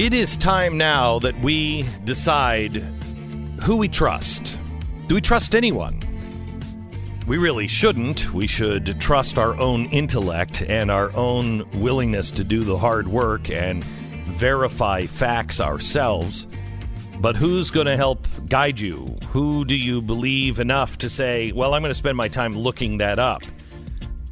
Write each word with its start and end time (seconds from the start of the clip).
It 0.00 0.14
is 0.14 0.34
time 0.38 0.78
now 0.78 1.18
that 1.18 1.38
we 1.42 1.84
decide 2.04 2.76
who 3.62 3.76
we 3.76 3.86
trust. 3.86 4.58
Do 5.08 5.14
we 5.14 5.20
trust 5.20 5.54
anyone? 5.54 6.00
We 7.26 7.36
really 7.36 7.68
shouldn't. 7.68 8.32
We 8.32 8.46
should 8.46 8.98
trust 8.98 9.36
our 9.36 9.54
own 9.60 9.90
intellect 9.90 10.62
and 10.62 10.90
our 10.90 11.14
own 11.14 11.68
willingness 11.82 12.30
to 12.30 12.44
do 12.44 12.62
the 12.62 12.78
hard 12.78 13.08
work 13.08 13.50
and 13.50 13.84
verify 13.84 15.02
facts 15.02 15.60
ourselves. 15.60 16.46
But 17.18 17.36
who's 17.36 17.70
going 17.70 17.86
to 17.86 17.98
help 17.98 18.26
guide 18.48 18.80
you? 18.80 19.18
Who 19.32 19.66
do 19.66 19.76
you 19.76 20.00
believe 20.00 20.60
enough 20.60 20.96
to 20.96 21.10
say, 21.10 21.52
well, 21.52 21.74
I'm 21.74 21.82
going 21.82 21.90
to 21.90 21.94
spend 21.94 22.16
my 22.16 22.28
time 22.28 22.54
looking 22.56 22.96
that 22.98 23.18
up? 23.18 23.42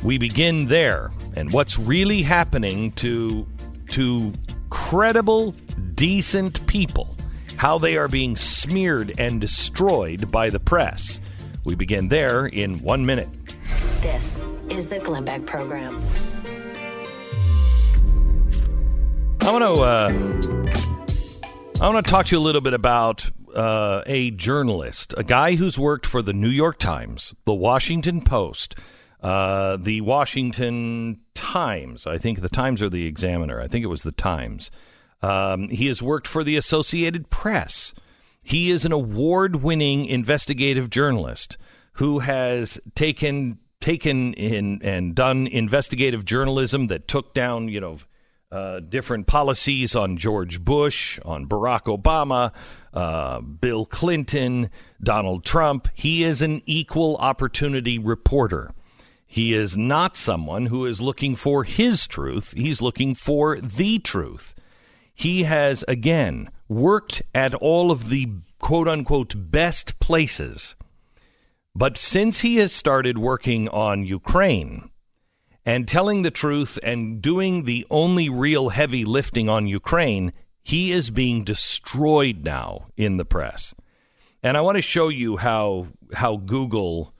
We 0.03 0.16
begin 0.16 0.69
there. 0.69 1.12
And 1.37 1.53
what's 1.53 1.79
really 1.79 2.23
happening 2.23 2.93
to, 2.93 3.46
to 3.89 4.32
credible, 4.71 5.53
decent 5.95 6.66
people, 6.66 7.14
how 7.57 7.79
they 7.79 7.96
are 7.96 8.09
being 8.09 8.36
smeared 8.36 9.14
and 9.18 9.40
destroyed 9.40 10.31
by 10.31 10.50
the 10.50 10.61
press. 10.61 11.21
We 11.64 11.75
begin 11.75 12.09
there 12.09 12.46
in 12.46 12.82
one 12.82 13.04
minute. 13.04 13.29
This 14.00 14.40
is 14.71 14.86
the 14.86 14.99
Glenn 15.00 15.25
Beck 15.25 15.45
Program. 15.46 16.03
I 19.40 19.53
want 19.53 19.64
to 19.64 19.82
uh, 19.82 20.09
I 21.81 21.89
want 21.89 22.04
to 22.04 22.11
talk 22.11 22.26
to 22.26 22.37
you 22.37 22.40
a 22.40 22.45
little 22.45 22.61
bit 22.61 22.75
about 22.75 23.31
uh, 23.54 24.03
a 24.07 24.31
journalist, 24.32 25.14
a 25.17 25.25
guy 25.25 25.54
who's 25.54 25.79
worked 25.79 26.07
for 26.07 26.23
the 26.23 26.32
New 26.32 26.48
York 26.50 26.79
Times, 26.79 27.35
the 27.45 27.54
Washington 27.54 28.21
Post, 28.21 28.75
uh, 29.22 29.77
the 29.77 30.00
Washington 30.00 31.21
Times. 31.35 32.06
I 32.06 32.19
think 32.19 32.41
the 32.41 32.48
Times 32.48 32.83
or 32.83 32.89
the 32.89 33.06
Examiner. 33.06 33.61
I 33.61 33.67
think 33.67 33.84
it 33.84 33.89
was 33.89 34.03
the 34.03 34.12
Times. 34.12 34.70
Um, 35.22 35.69
he 35.69 35.86
has 35.89 36.03
worked 36.03 36.27
for 36.27 36.45
the 36.45 36.56
Associated 36.56 37.31
Press. 37.31 37.92
He 38.45 38.70
is 38.70 38.84
an 38.84 38.92
award-winning 38.92 40.07
investigative 40.07 40.91
journalist 40.91 41.59
who 41.95 42.20
has 42.20 42.81
taken 42.95 43.59
taken 43.81 44.34
in 44.34 44.81
and 44.83 45.15
done 45.15 45.47
investigative 45.47 46.25
journalism 46.25 46.89
that 46.89 47.07
took 47.07 47.33
down, 47.35 47.69
you 47.69 47.81
know, 47.81 47.98
uh, 48.51 48.81
different 48.81 49.27
policies 49.27 49.95
on 49.95 50.17
George 50.17 50.61
Bush, 50.64 51.20
on 51.25 51.47
Barack 51.47 51.85
Obama, 51.85 52.53
uh, 52.95 53.41
Bill 53.41 53.85
Clinton, 53.85 54.70
Donald 55.03 55.45
Trump. 55.45 55.89
He 55.95 56.25
is 56.25 56.41
an 56.41 56.62
equal 56.64 57.17
opportunity 57.17 57.98
reporter. 57.98 58.73
He 59.31 59.53
is 59.53 59.77
not 59.77 60.17
someone 60.17 60.67
who 60.67 60.87
is 60.87 61.03
looking 61.03 61.37
for 61.37 61.62
his 61.65 62.09
truth. 62.09 62.55
He's 62.57 62.81
looking 62.81 63.15
for 63.15 63.61
the 63.61 63.98
truth. 63.98 64.55
He 65.15 65.43
has, 65.43 65.85
again, 65.87 66.48
worked 66.67 67.20
at 67.35 67.53
all 67.53 67.91
of 67.91 68.09
the 68.09 68.31
quote 68.59 68.89
unquote 68.89 69.35
best 69.37 70.01
places. 70.01 70.77
But 71.75 71.98
since 71.98 72.41
he 72.41 72.57
has 72.57 72.73
started 72.73 73.19
working 73.19 73.69
on 73.69 74.07
Ukraine 74.07 74.89
and 75.65 75.87
telling 75.87 76.23
the 76.23 76.31
truth 76.31 76.79
and 76.83 77.20
doing 77.20 77.65
the 77.65 77.87
only 77.91 78.31
real 78.31 78.70
heavy 78.70 79.05
lifting 79.05 79.51
on 79.51 79.67
Ukraine, 79.67 80.33
he 80.63 80.91
is 80.91 81.11
being 81.11 81.45
destroyed 81.45 82.45
now 82.45 82.87
in 82.97 83.19
the 83.19 83.27
press. 83.27 83.75
And 84.42 84.57
I 84.57 84.63
want 84.63 84.77
to 84.77 84.83
show 84.83 85.09
you 85.09 85.37
how 85.37 85.89
how 86.15 86.39
Google 86.39 87.13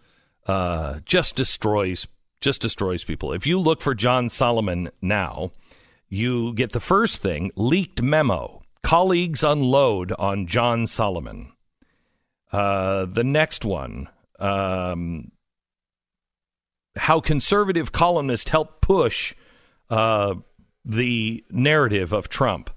uh, 0.48 1.00
just 1.04 1.36
destroys 1.36 2.08
just 2.41 2.62
destroys 2.62 3.04
people. 3.04 3.32
If 3.32 3.46
you 3.46 3.58
look 3.58 3.80
for 3.80 3.94
John 3.94 4.28
Solomon 4.28 4.91
now, 5.02 5.50
you 6.08 6.54
get 6.54 6.72
the 6.72 6.80
first 6.80 7.20
thing 7.20 7.50
leaked 7.56 8.00
memo. 8.00 8.62
Colleagues 8.82 9.42
unload 9.42 10.12
on 10.19 10.46
John 10.46 10.86
Solomon. 10.86 11.52
Uh, 12.52 13.06
the 13.06 13.24
next 13.24 13.64
one, 13.64 14.08
um, 14.38 15.32
how 16.97 17.20
conservative 17.20 17.91
columnists 17.92 18.48
help 18.50 18.81
push 18.81 19.34
uh, 19.91 20.37
the 20.84 21.44
narrative 21.50 22.12
of 22.12 22.28
Trump. 22.28 22.70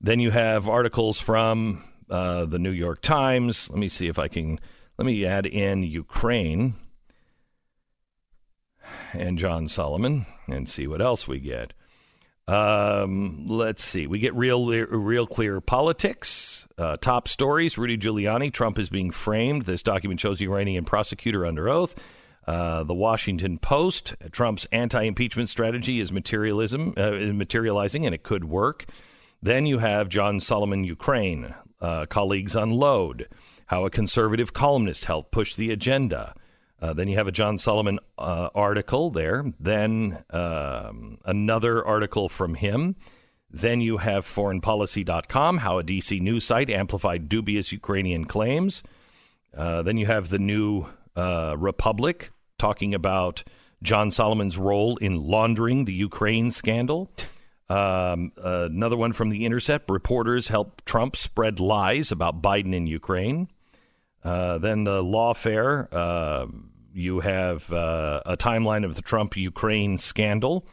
Then 0.00 0.20
you 0.20 0.30
have 0.30 0.68
articles 0.68 1.18
from 1.18 1.82
uh, 2.10 2.44
the 2.44 2.58
New 2.58 2.70
York 2.70 3.00
Times. 3.00 3.70
Let 3.70 3.78
me 3.78 3.88
see 3.88 4.06
if 4.06 4.18
I 4.18 4.28
can. 4.28 4.60
Let 4.98 5.06
me 5.06 5.24
add 5.24 5.46
in 5.46 5.82
Ukraine 5.82 6.74
and 9.12 9.38
John 9.38 9.68
Solomon 9.68 10.26
and 10.48 10.68
see 10.68 10.86
what 10.86 11.00
else 11.00 11.28
we 11.28 11.40
get. 11.40 11.72
Um, 12.48 13.46
let's 13.48 13.84
see. 13.84 14.06
We 14.06 14.18
get 14.18 14.34
real, 14.34 14.66
real 14.66 15.26
clear 15.26 15.60
politics. 15.60 16.66
Uh, 16.76 16.96
top 16.96 17.28
stories: 17.28 17.78
Rudy 17.78 17.96
Giuliani, 17.96 18.52
Trump 18.52 18.78
is 18.78 18.88
being 18.88 19.10
framed. 19.10 19.62
This 19.62 19.82
document 19.82 20.20
shows 20.20 20.38
the 20.38 20.44
Ukrainian 20.44 20.84
prosecutor 20.84 21.46
under 21.46 21.68
oath. 21.68 21.94
Uh, 22.46 22.82
the 22.82 22.94
Washington 22.94 23.58
Post: 23.58 24.14
Trump's 24.32 24.66
anti-impeachment 24.72 25.48
strategy 25.48 26.00
is 26.00 26.10
materialism, 26.10 26.94
uh, 26.96 27.12
materializing, 27.32 28.04
and 28.04 28.14
it 28.14 28.24
could 28.24 28.44
work. 28.44 28.86
Then 29.40 29.64
you 29.66 29.78
have 29.78 30.08
John 30.08 30.40
Solomon, 30.40 30.84
Ukraine. 30.84 31.54
Uh, 31.80 32.06
colleagues 32.06 32.54
unload. 32.54 33.28
How 33.66 33.84
a 33.84 33.90
conservative 33.90 34.52
columnist 34.52 35.06
helped 35.06 35.32
push 35.32 35.54
the 35.54 35.70
agenda. 35.72 36.34
Uh, 36.82 36.92
then 36.92 37.06
you 37.06 37.16
have 37.16 37.28
a 37.28 37.32
John 37.32 37.58
Solomon 37.58 38.00
uh, 38.18 38.48
article 38.56 39.10
there. 39.10 39.44
Then 39.60 40.24
um, 40.30 41.18
another 41.24 41.84
article 41.86 42.28
from 42.28 42.56
him. 42.56 42.96
Then 43.48 43.80
you 43.80 43.98
have 43.98 44.26
foreignpolicy.com, 44.26 45.58
how 45.58 45.78
a 45.78 45.84
DC 45.84 46.20
news 46.20 46.44
site 46.44 46.70
amplified 46.70 47.28
dubious 47.28 47.70
Ukrainian 47.70 48.24
claims. 48.24 48.82
Uh, 49.56 49.82
then 49.82 49.96
you 49.96 50.06
have 50.06 50.28
the 50.28 50.38
new 50.40 50.86
uh, 51.14 51.54
Republic 51.56 52.32
talking 52.58 52.94
about 52.94 53.44
John 53.82 54.10
Solomon's 54.10 54.58
role 54.58 54.96
in 54.96 55.22
laundering 55.22 55.84
the 55.84 55.92
Ukraine 55.92 56.50
scandal. 56.50 57.10
Um, 57.68 58.32
another 58.36 58.96
one 58.96 59.12
from 59.12 59.28
The 59.30 59.44
Intercept 59.44 59.88
reporters 59.88 60.48
help 60.48 60.84
Trump 60.84 61.14
spread 61.14 61.60
lies 61.60 62.10
about 62.10 62.42
Biden 62.42 62.74
in 62.74 62.86
Ukraine. 62.86 63.48
Uh, 64.24 64.58
then 64.58 64.84
the 64.84 65.02
lawfare 65.02 65.92
uh, 65.92 66.46
you 66.94 67.20
have 67.20 67.72
uh, 67.72 68.22
a 68.26 68.36
timeline 68.36 68.84
of 68.84 68.94
the 68.94 69.02
Trump 69.02 69.36
Ukraine 69.36 69.98
scandal, 69.98 70.66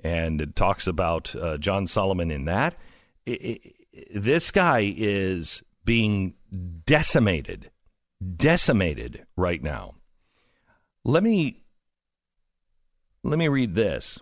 and 0.00 0.40
it 0.40 0.56
talks 0.56 0.86
about 0.86 1.34
uh, 1.36 1.58
John 1.58 1.86
Solomon 1.86 2.30
in 2.30 2.44
that. 2.44 2.76
It, 3.26 3.60
it, 3.92 4.12
this 4.14 4.50
guy 4.50 4.92
is 4.96 5.62
being 5.84 6.34
decimated, 6.84 7.70
decimated 8.36 9.26
right 9.36 9.62
now. 9.62 9.94
Let 11.04 11.22
me 11.22 11.64
let 13.24 13.38
me 13.38 13.48
read 13.48 13.74
this. 13.74 14.18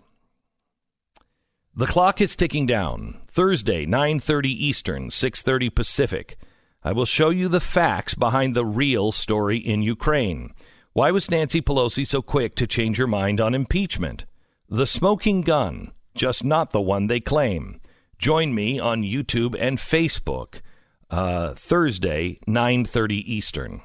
The 1.75 1.87
clock 1.87 2.19
is 2.19 2.35
ticking 2.35 2.65
down. 2.65 3.21
Thursday, 3.27 3.85
9:30 3.85 4.45
Eastern, 4.47 5.09
6:30 5.09 5.73
Pacific. 5.73 6.37
I 6.83 6.91
will 6.93 7.05
show 7.05 7.29
you 7.29 7.47
the 7.47 7.59
facts 7.59 8.15
behind 8.15 8.55
the 8.55 8.65
real 8.65 9.11
story 9.11 9.57
in 9.57 9.81
Ukraine. 9.81 10.53
Why 10.93 11.11
was 11.11 11.31
Nancy 11.31 11.61
Pelosi 11.61 12.05
so 12.05 12.21
quick 12.21 12.53
to 12.55 12.67
change 12.67 12.97
her 12.97 13.07
mind 13.07 13.39
on 13.39 13.55
impeachment? 13.55 14.25
The 14.67 14.85
smoking 14.85 15.39
gun, 15.39 15.93
just 16.15 16.43
not 16.43 16.73
the 16.73 16.81
one 16.81 17.07
they 17.07 17.21
claim. 17.21 17.79
Join 18.17 18.53
me 18.53 18.77
on 18.77 19.01
YouTube 19.01 19.55
and 19.57 19.77
Facebook 19.77 20.59
uh, 21.09 21.53
Thursday, 21.53 22.39
9:30 22.45 23.23
Eastern. 23.25 23.81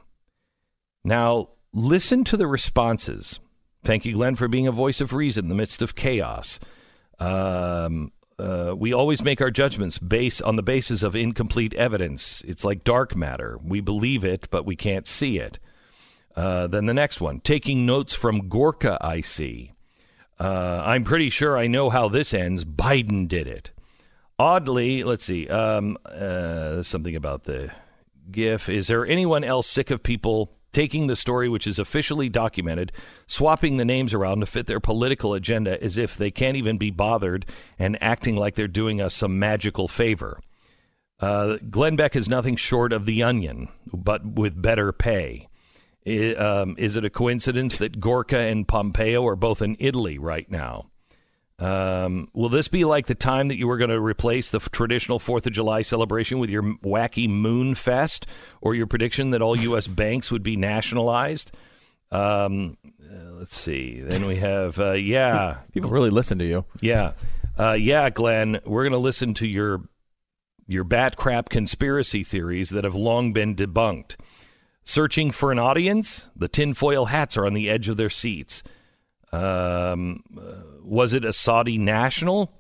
Now, 1.05 1.51
listen 1.73 2.25
to 2.25 2.37
the 2.37 2.49
responses. 2.49 3.39
Thank 3.85 4.05
you, 4.05 4.15
Glenn, 4.15 4.35
for 4.35 4.49
being 4.49 4.67
a 4.67 4.73
voice 4.73 5.01
of 5.01 5.13
reason 5.13 5.45
in 5.45 5.49
the 5.49 5.55
midst 5.55 5.83
of 5.83 5.95
chaos. 5.95 6.59
Um, 7.21 8.11
uh, 8.37 8.75
we 8.77 8.93
always 8.93 9.23
make 9.23 9.41
our 9.41 9.53
judgments 9.53 9.99
based 9.99 10.43
on 10.43 10.57
the 10.57 10.63
basis 10.63 11.05
of 11.05 11.15
incomplete 11.15 11.73
evidence. 11.75 12.43
It's 12.49 12.65
like 12.65 12.83
dark 12.83 13.15
matter. 13.15 13.61
We 13.63 13.81
believe 13.81 14.25
it, 14.25 14.49
but 14.51 14.67
we 14.67 14.75
can't 14.75 15.07
see 15.07 15.39
it. 15.39 15.61
Uh, 16.37 16.67
then 16.67 16.87
the 16.87 16.95
next 16.95 17.21
one, 17.21 17.41
taking 17.41 17.87
notes 17.87 18.15
from 18.15 18.49
Gorka, 18.49 18.99
I 19.01 19.23
see. 19.23 19.73
Uh, 20.39 20.83
I'm 20.85 21.03
pretty 21.03 21.31
sure 21.31 21.57
I 21.57 21.67
know 21.67 21.89
how 21.89 22.09
this 22.09 22.35
ends. 22.35 22.65
Biden 22.65 23.27
did 23.27 23.47
it. 23.47 23.71
Oddly, 24.39 25.03
let's 25.03 25.25
see. 25.25 25.49
Um, 25.49 25.97
uh, 26.05 26.83
something 26.83 27.17
about 27.17 27.45
the 27.45 27.73
GIF. 28.31 28.69
Is 28.69 28.89
there 28.89 29.07
anyone 29.07 29.45
else 29.45 29.67
sick 29.67 29.91
of 29.91 30.03
people 30.03 30.53
taking 30.73 31.07
the 31.07 31.17
story, 31.17 31.49
which 31.49 31.67
is 31.67 31.79
officially 31.79 32.29
documented, 32.29 32.93
swapping 33.27 33.79
the 33.79 33.85
names 33.85 34.13
around 34.13 34.41
to 34.41 34.47
fit 34.47 34.67
their 34.67 34.81
political 34.81 35.33
agenda 35.33 35.83
as 35.83 35.97
if 35.97 36.19
they 36.19 36.31
can't 36.31 36.59
even 36.59 36.77
be 36.77 36.91
bothered 36.91 37.47
and 37.79 37.97
acting 38.03 38.37
like 38.37 38.57
they're 38.57 38.69
doing 38.69 39.01
us 39.01 39.15
some 39.15 39.39
magical 39.39 39.89
favor? 39.89 40.39
Uh, 41.19 41.57
Glenn 41.71 41.97
Beck 41.97 42.15
is 42.15 42.29
nothing 42.29 42.57
short 42.57 42.93
of 42.93 43.07
the 43.07 43.23
onion, 43.23 43.69
but 43.91 44.27
with 44.27 44.61
better 44.61 44.93
pay. 44.93 45.49
Um, 46.07 46.77
is 46.79 46.95
it 46.97 47.05
a 47.05 47.11
coincidence 47.11 47.77
that 47.79 47.99
Gorka 47.99 48.39
and 48.39 48.67
Pompeo 48.69 49.27
are 49.27 49.37
both 49.37 49.61
in 49.61 49.77
Italy 49.81 50.19
right 50.19 50.49
now? 50.51 50.87
Um, 51.59 52.29
will 52.35 52.51
this 52.51 52.69
be 52.69 52.85
like 52.85 53.07
the 53.07 53.15
time 53.15 53.49
that 53.49 53.57
you 53.57 53.67
were 53.67 53.79
going 53.79 53.91
to 53.91 54.01
replace 54.01 54.51
the 54.51 54.59
f- 54.59 54.71
traditional 54.71 55.19
Fourth 55.19 55.47
of 55.47 55.55
July 55.55 55.83
celebration 55.83 56.39
with 56.39 56.51
your 56.51 56.63
wacky 56.63 57.29
Moon 57.29 57.75
Fest, 57.75 58.27
or 58.61 58.75
your 58.75 58.87
prediction 58.87 59.31
that 59.31 59.41
all 59.41 59.57
U.S. 59.57 59.87
banks 59.87 60.31
would 60.31 60.43
be 60.43 60.55
nationalized? 60.57 61.51
Um, 62.13 62.77
uh, 63.11 63.33
let's 63.39 63.57
see. 63.57 64.01
Then 64.01 64.27
we 64.27 64.37
have, 64.37 64.79
uh, 64.79 64.93
yeah, 64.93 65.61
People 65.73 65.91
really 65.91 66.11
listen 66.11 66.39
to 66.39 66.45
you. 66.45 66.67
yeah, 66.83 67.13
uh, 67.59 67.73
yeah, 67.73 68.11
Glenn. 68.11 68.61
We're 68.67 68.85
going 68.85 68.93
to 68.93 68.99
listen 68.99 69.35
to 69.35 69.47
your 69.47 69.81
your 70.69 70.85
bat 70.85 71.17
crap 71.17 71.49
conspiracy 71.49 72.23
theories 72.23 72.71
that 72.71 72.85
have 72.85 72.95
long 72.95 73.33
been 73.33 73.55
debunked. 73.57 74.17
Searching 74.89 75.33
for 75.33 75.51
an 75.51 75.59
audience, 75.59 76.31
the 76.37 76.47
tinfoil 76.47 77.07
hats 77.07 77.37
are 77.37 77.45
on 77.45 77.55
the 77.55 77.69
edge 77.69 77.89
of 77.89 77.97
their 77.97 78.09
seats. 78.09 78.63
Um, 79.33 80.21
uh, 80.39 80.63
was 80.81 81.13
it 81.13 81.25
a 81.25 81.33
Saudi 81.33 81.77
national? 81.77 82.53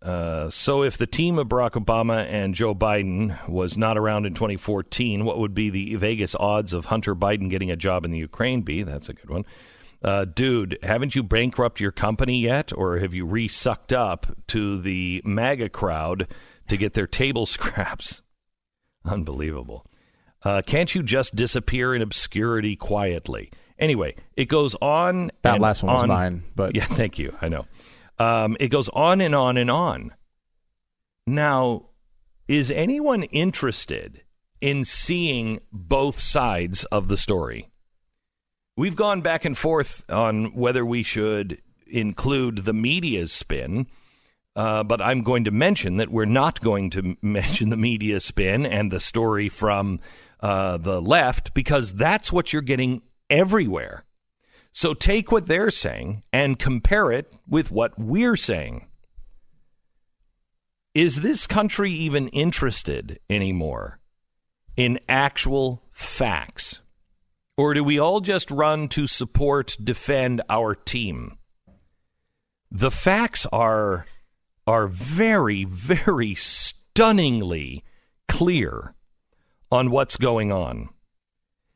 Uh, 0.00 0.48
so, 0.50 0.84
if 0.84 0.96
the 0.96 1.06
team 1.06 1.40
of 1.40 1.48
Barack 1.48 1.72
Obama 1.72 2.24
and 2.26 2.54
Joe 2.54 2.76
Biden 2.76 3.48
was 3.48 3.76
not 3.76 3.98
around 3.98 4.24
in 4.24 4.34
2014, 4.34 5.24
what 5.24 5.38
would 5.38 5.52
be 5.52 5.68
the 5.68 5.96
Vegas 5.96 6.36
odds 6.36 6.72
of 6.72 6.86
Hunter 6.86 7.16
Biden 7.16 7.50
getting 7.50 7.72
a 7.72 7.76
job 7.76 8.04
in 8.04 8.12
the 8.12 8.18
Ukraine 8.18 8.62
be? 8.62 8.84
That's 8.84 9.08
a 9.08 9.12
good 9.12 9.28
one. 9.28 9.44
Uh, 10.00 10.24
dude, 10.24 10.78
haven't 10.84 11.16
you 11.16 11.24
bankrupt 11.24 11.80
your 11.80 11.92
company 11.92 12.40
yet, 12.40 12.72
or 12.72 12.98
have 12.98 13.14
you 13.14 13.26
re-sucked 13.26 13.92
up 13.92 14.28
to 14.46 14.80
the 14.80 15.20
MAGA 15.24 15.70
crowd 15.70 16.28
to 16.68 16.76
get 16.76 16.94
their 16.94 17.08
table 17.08 17.46
scraps? 17.46 18.22
Unbelievable. 19.04 19.84
Uh, 20.44 20.62
can't 20.66 20.94
you 20.94 21.02
just 21.02 21.36
disappear 21.36 21.94
in 21.94 22.02
obscurity 22.02 22.76
quietly? 22.76 23.50
Anyway, 23.78 24.14
it 24.36 24.46
goes 24.46 24.74
on. 24.76 25.30
That 25.42 25.60
last 25.60 25.82
one 25.82 25.94
was 25.94 26.06
mine, 26.06 26.42
but 26.54 26.76
yeah, 26.76 26.84
thank 26.84 27.18
you. 27.18 27.36
I 27.40 27.48
know. 27.48 27.66
Um, 28.18 28.56
it 28.60 28.68
goes 28.68 28.88
on 28.90 29.20
and 29.20 29.34
on 29.34 29.56
and 29.56 29.70
on. 29.70 30.14
Now, 31.26 31.88
is 32.48 32.70
anyone 32.70 33.22
interested 33.24 34.22
in 34.60 34.84
seeing 34.84 35.60
both 35.72 36.18
sides 36.18 36.84
of 36.86 37.08
the 37.08 37.16
story? 37.16 37.70
We've 38.76 38.96
gone 38.96 39.20
back 39.20 39.44
and 39.44 39.56
forth 39.56 40.04
on 40.10 40.54
whether 40.54 40.84
we 40.84 41.02
should 41.02 41.60
include 41.86 42.58
the 42.58 42.72
media's 42.72 43.32
spin, 43.32 43.86
uh, 44.56 44.82
but 44.82 45.00
I'm 45.00 45.22
going 45.22 45.44
to 45.44 45.50
mention 45.50 45.96
that 45.98 46.10
we're 46.10 46.24
not 46.24 46.60
going 46.60 46.90
to 46.90 47.16
mention 47.22 47.70
the 47.70 47.76
media 47.76 48.20
spin 48.20 48.64
and 48.64 48.90
the 48.90 49.00
story 49.00 49.48
from 49.48 50.00
uh, 50.42 50.76
the 50.76 51.00
left 51.00 51.54
because 51.54 51.94
that's 51.94 52.32
what 52.32 52.52
you're 52.52 52.62
getting 52.62 53.02
everywhere. 53.30 54.04
So 54.72 54.94
take 54.94 55.30
what 55.30 55.46
they're 55.46 55.70
saying 55.70 56.22
and 56.32 56.58
compare 56.58 57.12
it 57.12 57.36
with 57.46 57.70
what 57.70 57.98
we're 57.98 58.36
saying. 58.36 58.86
Is 60.94 61.22
this 61.22 61.46
country 61.46 61.90
even 61.92 62.28
interested 62.28 63.18
anymore 63.30 64.00
in 64.76 64.98
actual 65.08 65.82
facts? 65.90 66.82
Or 67.56 67.74
do 67.74 67.84
we 67.84 67.98
all 67.98 68.20
just 68.20 68.50
run 68.50 68.88
to 68.88 69.06
support, 69.06 69.76
defend 69.82 70.42
our 70.48 70.74
team? 70.74 71.38
The 72.70 72.90
facts 72.90 73.46
are 73.52 74.06
are 74.66 74.86
very, 74.86 75.64
very 75.64 76.34
stunningly 76.34 77.84
clear 78.28 78.94
on 79.72 79.90
what's 79.90 80.16
going 80.16 80.52
on. 80.52 80.90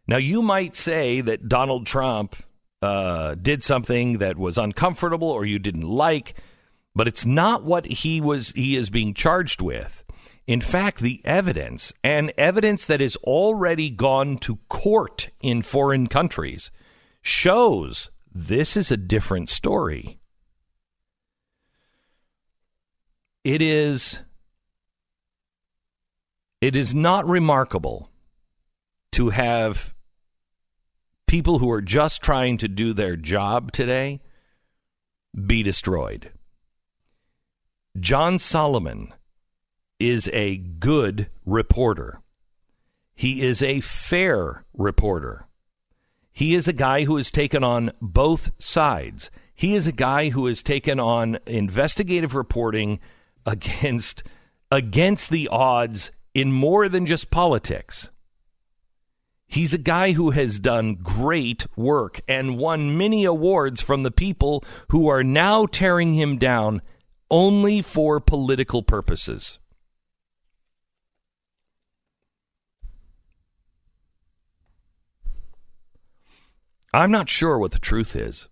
Now, 0.06 0.18
you 0.18 0.42
might 0.42 0.76
say 0.76 1.22
that 1.22 1.48
Donald 1.48 1.86
Trump 1.86 2.36
uh, 2.82 3.34
did 3.34 3.62
something 3.62 4.18
that 4.18 4.36
was 4.36 4.58
uncomfortable 4.58 5.30
or 5.30 5.44
you 5.44 5.58
didn't 5.58 5.88
like, 5.88 6.34
but 6.94 7.08
it's 7.08 7.24
not 7.24 7.64
what 7.64 7.86
he 7.86 8.20
was 8.20 8.50
he 8.50 8.76
is 8.76 8.90
being 8.90 9.14
charged 9.14 9.62
with. 9.62 10.04
In 10.46 10.60
fact, 10.60 11.00
the 11.00 11.20
evidence 11.24 11.92
and 12.04 12.32
evidence 12.38 12.86
that 12.86 13.00
has 13.00 13.16
already 13.16 13.90
gone 13.90 14.36
to 14.38 14.60
court 14.68 15.30
in 15.40 15.62
foreign 15.62 16.06
countries 16.06 16.70
shows 17.20 18.10
this 18.32 18.76
is 18.76 18.92
a 18.92 18.96
different 18.96 19.48
story. 19.48 20.20
It 23.42 23.60
is 23.62 24.20
it 26.60 26.74
is 26.74 26.94
not 26.94 27.26
remarkable 27.26 28.10
to 29.12 29.30
have 29.30 29.94
people 31.26 31.58
who 31.58 31.70
are 31.70 31.82
just 31.82 32.22
trying 32.22 32.56
to 32.58 32.68
do 32.68 32.92
their 32.92 33.16
job 33.16 33.72
today 33.72 34.20
be 35.46 35.62
destroyed. 35.62 36.30
John 37.98 38.38
Solomon 38.38 39.12
is 39.98 40.28
a 40.32 40.56
good 40.56 41.30
reporter. 41.44 42.20
He 43.14 43.42
is 43.42 43.62
a 43.62 43.80
fair 43.80 44.64
reporter. 44.74 45.46
He 46.32 46.54
is 46.54 46.68
a 46.68 46.74
guy 46.74 47.04
who 47.04 47.16
has 47.16 47.30
taken 47.30 47.64
on 47.64 47.92
both 48.00 48.50
sides. 48.58 49.30
He 49.54 49.74
is 49.74 49.86
a 49.86 49.92
guy 49.92 50.28
who 50.28 50.46
has 50.46 50.62
taken 50.62 51.00
on 51.00 51.38
investigative 51.46 52.34
reporting 52.34 53.00
against 53.46 54.22
against 54.70 55.30
the 55.30 55.48
odds 55.48 56.10
in 56.36 56.52
more 56.52 56.86
than 56.86 57.06
just 57.06 57.30
politics. 57.30 58.10
He's 59.46 59.72
a 59.72 59.78
guy 59.78 60.12
who 60.12 60.32
has 60.32 60.60
done 60.60 60.96
great 60.96 61.66
work 61.78 62.20
and 62.28 62.58
won 62.58 62.98
many 62.98 63.24
awards 63.24 63.80
from 63.80 64.02
the 64.02 64.10
people 64.10 64.62
who 64.90 65.08
are 65.08 65.24
now 65.24 65.64
tearing 65.64 66.12
him 66.12 66.36
down 66.36 66.82
only 67.30 67.80
for 67.80 68.20
political 68.20 68.82
purposes. 68.82 69.58
I'm 76.92 77.10
not 77.10 77.30
sure 77.30 77.58
what 77.58 77.72
the 77.72 77.78
truth 77.78 78.14
is, 78.14 78.46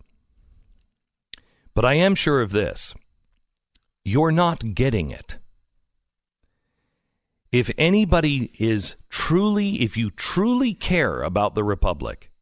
but 1.75 1.85
I 1.85 1.93
am 1.93 2.15
sure 2.15 2.41
of 2.41 2.53
this. 2.53 2.95
You're 4.07 4.33
not 4.33 4.75
getting 4.75 5.11
it. 5.11 5.39
If 7.55 7.71
anybody 7.79 8.51
is 8.59 8.97
truly, 9.09 9.81
if 9.83 9.97
you 9.97 10.11
truly 10.11 10.75
care 10.75 11.23
about 11.23 11.55
the 11.55 11.63
Republic, 11.63 12.33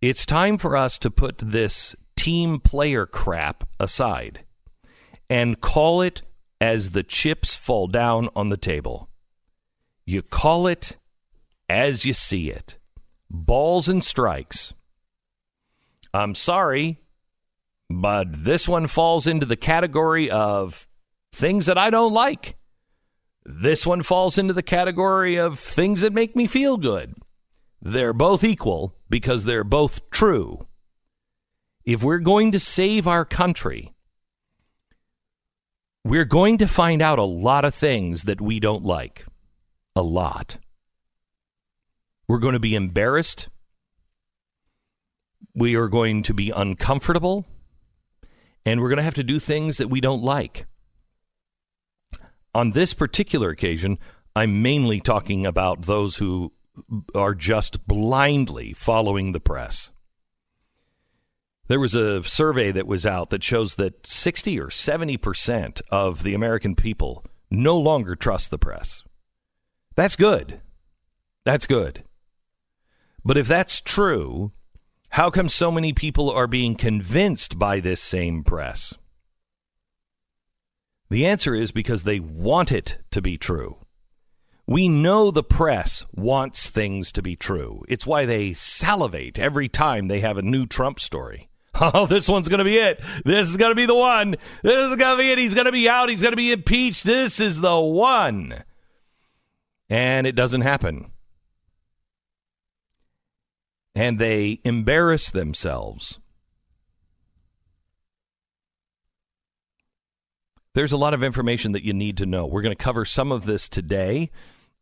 it's 0.00 0.24
time 0.24 0.56
for 0.56 0.76
us 0.76 1.00
to 1.00 1.10
put 1.10 1.38
this 1.38 1.96
team 2.14 2.60
player 2.60 3.06
crap 3.06 3.68
aside 3.80 4.44
and 5.28 5.60
call 5.60 6.00
it 6.00 6.22
as 6.60 6.90
the 6.90 7.02
chips 7.02 7.56
fall 7.56 7.88
down 7.88 8.28
on 8.36 8.50
the 8.50 8.56
table. 8.56 9.08
You 10.06 10.22
call 10.22 10.68
it 10.68 10.96
as 11.68 12.04
you 12.04 12.14
see 12.14 12.50
it 12.50 12.78
balls 13.28 13.88
and 13.88 14.04
strikes. 14.04 14.74
I'm 16.14 16.36
sorry, 16.36 17.00
but 17.88 18.44
this 18.44 18.68
one 18.68 18.86
falls 18.86 19.26
into 19.26 19.44
the 19.44 19.56
category 19.56 20.30
of 20.30 20.86
things 21.32 21.66
that 21.66 21.78
I 21.78 21.90
don't 21.90 22.12
like. 22.12 22.54
This 23.44 23.86
one 23.86 24.02
falls 24.02 24.36
into 24.36 24.52
the 24.52 24.62
category 24.62 25.36
of 25.36 25.58
things 25.58 26.02
that 26.02 26.12
make 26.12 26.36
me 26.36 26.46
feel 26.46 26.76
good. 26.76 27.14
They're 27.82 28.12
both 28.12 28.44
equal 28.44 28.94
because 29.08 29.44
they're 29.44 29.64
both 29.64 30.10
true. 30.10 30.66
If 31.84 32.02
we're 32.02 32.18
going 32.18 32.52
to 32.52 32.60
save 32.60 33.08
our 33.08 33.24
country, 33.24 33.94
we're 36.04 36.26
going 36.26 36.58
to 36.58 36.68
find 36.68 37.00
out 37.00 37.18
a 37.18 37.24
lot 37.24 37.64
of 37.64 37.74
things 37.74 38.24
that 38.24 38.40
we 38.40 38.60
don't 38.60 38.84
like. 38.84 39.26
A 39.96 40.02
lot. 40.02 40.58
We're 42.28 42.38
going 42.38 42.52
to 42.52 42.60
be 42.60 42.74
embarrassed. 42.74 43.48
We 45.54 45.74
are 45.74 45.88
going 45.88 46.22
to 46.24 46.34
be 46.34 46.50
uncomfortable. 46.50 47.46
And 48.64 48.80
we're 48.80 48.90
going 48.90 48.98
to 48.98 49.02
have 49.02 49.14
to 49.14 49.24
do 49.24 49.38
things 49.38 49.78
that 49.78 49.88
we 49.88 50.00
don't 50.00 50.22
like. 50.22 50.66
On 52.54 52.72
this 52.72 52.94
particular 52.94 53.50
occasion, 53.50 53.98
I'm 54.34 54.62
mainly 54.62 55.00
talking 55.00 55.46
about 55.46 55.82
those 55.82 56.16
who 56.16 56.52
are 57.14 57.34
just 57.34 57.86
blindly 57.86 58.72
following 58.72 59.32
the 59.32 59.40
press. 59.40 59.92
There 61.68 61.80
was 61.80 61.94
a 61.94 62.24
survey 62.24 62.72
that 62.72 62.86
was 62.86 63.06
out 63.06 63.30
that 63.30 63.44
shows 63.44 63.76
that 63.76 64.06
60 64.06 64.58
or 64.58 64.66
70% 64.68 65.82
of 65.90 66.24
the 66.24 66.34
American 66.34 66.74
people 66.74 67.24
no 67.50 67.78
longer 67.78 68.16
trust 68.16 68.50
the 68.50 68.58
press. 68.58 69.04
That's 69.94 70.16
good. 70.16 70.60
That's 71.44 71.66
good. 71.66 72.04
But 73.24 73.36
if 73.36 73.46
that's 73.46 73.80
true, 73.80 74.52
how 75.10 75.30
come 75.30 75.48
so 75.48 75.70
many 75.70 75.92
people 75.92 76.30
are 76.30 76.46
being 76.46 76.74
convinced 76.74 77.58
by 77.58 77.80
this 77.80 78.00
same 78.00 78.42
press? 78.42 78.94
The 81.10 81.26
answer 81.26 81.54
is 81.56 81.72
because 81.72 82.04
they 82.04 82.20
want 82.20 82.70
it 82.70 82.98
to 83.10 83.20
be 83.20 83.36
true. 83.36 83.78
We 84.64 84.88
know 84.88 85.32
the 85.32 85.42
press 85.42 86.06
wants 86.14 86.70
things 86.70 87.10
to 87.12 87.22
be 87.22 87.34
true. 87.34 87.82
It's 87.88 88.06
why 88.06 88.24
they 88.24 88.52
salivate 88.52 89.36
every 89.36 89.68
time 89.68 90.06
they 90.06 90.20
have 90.20 90.38
a 90.38 90.42
new 90.42 90.66
Trump 90.66 91.00
story. 91.00 91.48
Oh, 91.82 92.04
this 92.04 92.28
one's 92.28 92.48
going 92.48 92.58
to 92.58 92.64
be 92.64 92.76
it. 92.76 93.00
This 93.24 93.48
is 93.48 93.56
going 93.56 93.70
to 93.70 93.76
be 93.76 93.86
the 93.86 93.94
one. 93.94 94.34
This 94.62 94.90
is 94.90 94.96
going 94.96 95.16
to 95.16 95.22
be 95.22 95.30
it. 95.30 95.38
He's 95.38 95.54
going 95.54 95.66
to 95.66 95.72
be 95.72 95.88
out. 95.88 96.10
He's 96.10 96.20
going 96.20 96.32
to 96.32 96.36
be 96.36 96.52
impeached. 96.52 97.04
This 97.04 97.40
is 97.40 97.60
the 97.60 97.78
one. 97.78 98.64
And 99.88 100.26
it 100.26 100.34
doesn't 100.34 100.60
happen. 100.60 101.10
And 103.94 104.18
they 104.18 104.60
embarrass 104.64 105.30
themselves. 105.30 106.19
There's 110.72 110.92
a 110.92 110.96
lot 110.96 111.14
of 111.14 111.22
information 111.22 111.72
that 111.72 111.84
you 111.84 111.92
need 111.92 112.16
to 112.18 112.26
know. 112.26 112.46
We're 112.46 112.62
going 112.62 112.76
to 112.76 112.82
cover 112.82 113.04
some 113.04 113.32
of 113.32 113.44
this 113.44 113.68
today, 113.68 114.30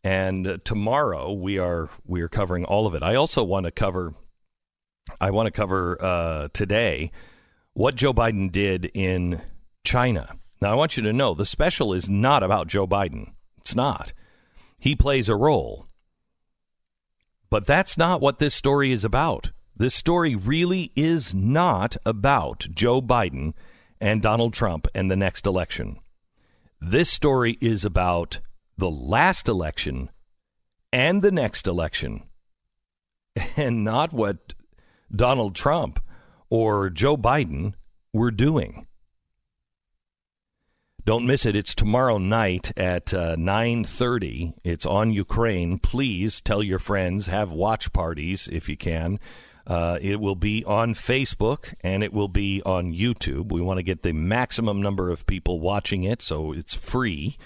and 0.04 0.46
uh, 0.46 0.58
tomorrow 0.62 1.32
we 1.32 1.58
are 1.58 1.88
we 2.04 2.20
are 2.20 2.28
covering 2.28 2.64
all 2.64 2.86
of 2.86 2.94
it. 2.94 3.02
I 3.02 3.14
also 3.14 3.42
want 3.42 3.64
to 3.64 3.70
cover 3.70 4.14
I 5.20 5.30
want 5.30 5.46
to 5.46 5.50
cover 5.50 6.02
uh, 6.02 6.48
today 6.52 7.10
what 7.72 7.94
Joe 7.94 8.12
Biden 8.12 8.52
did 8.52 8.90
in 8.92 9.40
China. 9.82 10.34
Now, 10.60 10.72
I 10.72 10.74
want 10.74 10.96
you 10.96 11.02
to 11.04 11.12
know 11.12 11.34
the 11.34 11.46
special 11.46 11.94
is 11.94 12.08
not 12.08 12.42
about 12.42 12.66
Joe 12.66 12.86
Biden. 12.86 13.32
It's 13.58 13.74
not. 13.74 14.12
He 14.80 14.94
plays 14.94 15.28
a 15.28 15.36
role. 15.36 15.86
But 17.48 17.66
that's 17.66 17.96
not 17.96 18.20
what 18.20 18.38
this 18.38 18.54
story 18.54 18.92
is 18.92 19.04
about. 19.04 19.52
This 19.76 19.94
story 19.94 20.34
really 20.34 20.92
is 20.96 21.32
not 21.32 21.96
about 22.04 22.66
Joe 22.72 23.00
Biden 23.00 23.54
and 24.00 24.22
Donald 24.22 24.52
Trump 24.52 24.86
and 24.94 25.10
the 25.10 25.16
next 25.16 25.46
election. 25.46 25.98
This 26.80 27.10
story 27.10 27.58
is 27.60 27.84
about 27.84 28.40
the 28.76 28.90
last 28.90 29.48
election 29.48 30.10
and 30.92 31.22
the 31.22 31.32
next 31.32 31.66
election, 31.66 32.22
and 33.56 33.84
not 33.84 34.12
what 34.12 34.54
Donald 35.14 35.54
Trump 35.54 36.00
or 36.50 36.90
Joe 36.90 37.16
Biden 37.16 37.74
were 38.12 38.30
doing. 38.30 38.86
Don't 41.04 41.26
miss 41.26 41.46
it. 41.46 41.56
It's 41.56 41.74
tomorrow 41.74 42.18
night 42.18 42.70
at 42.76 43.14
uh, 43.14 43.34
9:30. 43.36 44.52
It's 44.62 44.84
on 44.84 45.10
Ukraine. 45.10 45.78
Please 45.78 46.40
tell 46.40 46.62
your 46.62 46.78
friends. 46.78 47.28
Have 47.28 47.50
watch 47.50 47.92
parties 47.94 48.46
if 48.52 48.68
you 48.68 48.76
can. 48.76 49.18
Uh, 49.68 49.98
it 50.00 50.18
will 50.18 50.34
be 50.34 50.64
on 50.64 50.94
Facebook 50.94 51.74
and 51.82 52.02
it 52.02 52.12
will 52.12 52.28
be 52.28 52.62
on 52.64 52.94
YouTube. 52.94 53.52
We 53.52 53.60
want 53.60 53.76
to 53.76 53.82
get 53.82 54.02
the 54.02 54.12
maximum 54.12 54.80
number 54.80 55.10
of 55.10 55.26
people 55.26 55.60
watching 55.60 56.04
it, 56.04 56.22
so 56.22 56.52
it's 56.52 56.74
free. 56.74 57.36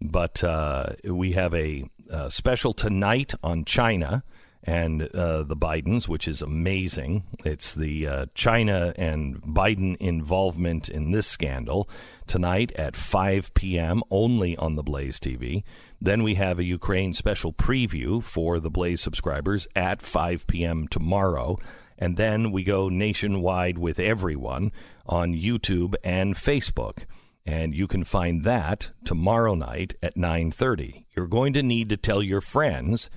But 0.00 0.44
uh, 0.44 0.90
we 1.04 1.32
have 1.32 1.54
a, 1.54 1.84
a 2.10 2.30
special 2.30 2.74
tonight 2.74 3.34
on 3.42 3.64
China 3.64 4.22
and 4.66 5.02
uh, 5.14 5.44
the 5.44 5.56
Bidens, 5.56 6.08
which 6.08 6.26
is 6.26 6.42
amazing. 6.42 7.22
It's 7.44 7.72
the 7.74 8.06
uh, 8.06 8.26
China 8.34 8.92
and 8.96 9.40
Biden 9.40 9.96
involvement 9.98 10.88
in 10.88 11.12
this 11.12 11.28
scandal 11.28 11.88
tonight 12.26 12.72
at 12.72 12.96
5 12.96 13.54
p.m. 13.54 14.02
only 14.10 14.56
on 14.56 14.74
the 14.74 14.82
Blaze 14.82 15.20
TV. 15.20 15.62
Then 16.00 16.24
we 16.24 16.34
have 16.34 16.58
a 16.58 16.64
Ukraine 16.64 17.14
special 17.14 17.52
preview 17.52 18.20
for 18.20 18.58
the 18.58 18.70
Blaze 18.70 19.00
subscribers 19.00 19.68
at 19.76 20.02
5 20.02 20.48
p.m. 20.48 20.88
tomorrow. 20.88 21.58
And 21.96 22.16
then 22.16 22.50
we 22.50 22.64
go 22.64 22.88
nationwide 22.88 23.78
with 23.78 24.00
everyone 24.00 24.72
on 25.06 25.32
YouTube 25.32 25.94
and 26.02 26.34
Facebook. 26.34 27.04
And 27.46 27.72
you 27.72 27.86
can 27.86 28.02
find 28.02 28.42
that 28.42 28.90
tomorrow 29.04 29.54
night 29.54 29.94
at 30.02 30.16
9:30. 30.16 31.04
You're 31.14 31.28
going 31.28 31.52
to 31.52 31.62
need 31.62 31.88
to 31.90 31.96
tell 31.96 32.20
your 32.20 32.40
friends 32.40 33.08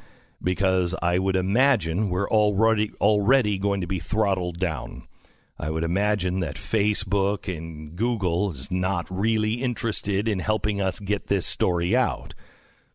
because 0.42 0.96
I 1.02 1.20
would 1.20 1.36
imagine 1.36 2.10
we're 2.10 2.30
already 2.30 2.92
already 3.02 3.58
going 3.58 3.82
to 3.82 3.88
be 3.88 4.00
throttled 4.00 4.60
down. 4.60 5.08
I 5.58 5.70
would 5.70 5.84
imagine 5.84 6.40
that 6.40 6.56
Facebook 6.56 7.54
and 7.54 7.96
Google 7.96 8.52
is 8.52 8.72
not 8.72 9.08
really 9.10 9.56
interested 9.56 10.28
in 10.28 10.40
helping 10.40 10.80
us 10.80 11.00
get 11.00 11.28
this 11.28 11.46
story 11.46 11.96
out. 11.98 12.34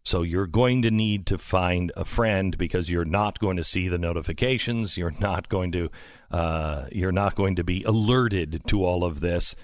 So 0.02 0.22
you're 0.22 0.46
going 0.46 0.82
to 0.82 0.90
need 0.90 1.26
to 1.26 1.38
find 1.38 1.92
a 1.96 2.04
friend 2.04 2.56
because 2.56 2.90
you're 2.90 3.04
not 3.04 3.38
going 3.38 3.56
to 3.56 3.64
see 3.64 3.88
the 3.88 3.98
notifications. 3.98 4.96
You're 4.96 5.14
not 5.18 5.48
going 5.48 5.72
to 5.72 5.90
uh, 6.30 6.86
you're 6.90 7.12
not 7.12 7.34
going 7.34 7.56
to 7.56 7.64
be 7.64 7.82
alerted 7.84 8.62
to 8.66 8.84
all 8.84 9.04
of 9.04 9.20
this, 9.20 9.54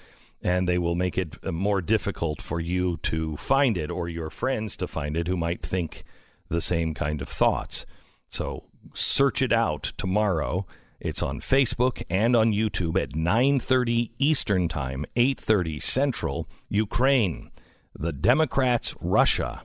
and 0.42 0.68
they 0.68 0.78
will 0.78 0.94
make 0.94 1.18
it 1.18 1.52
more 1.52 1.82
difficult 1.82 2.40
for 2.40 2.60
you 2.60 2.98
to 2.98 3.36
find 3.38 3.76
it 3.76 3.90
or 3.90 4.08
your 4.08 4.30
friends 4.30 4.76
to 4.76 4.86
find 4.86 5.16
it 5.16 5.26
who 5.26 5.36
might 5.36 5.64
think 5.64 6.04
the 6.50 6.60
same 6.60 6.92
kind 6.92 7.22
of 7.22 7.28
thoughts. 7.28 7.86
So 8.28 8.64
search 8.92 9.40
it 9.40 9.52
out 9.52 9.92
tomorrow. 9.96 10.66
It's 11.00 11.22
on 11.22 11.40
Facebook 11.40 12.02
and 12.10 12.36
on 12.36 12.52
YouTube 12.52 13.00
at 13.00 13.16
9:30 13.16 14.10
Eastern 14.18 14.68
Time, 14.68 15.06
8:30 15.16 15.80
Central. 15.80 16.46
Ukraine, 16.68 17.50
the 17.98 18.12
Democrats, 18.12 18.94
Russia. 19.00 19.62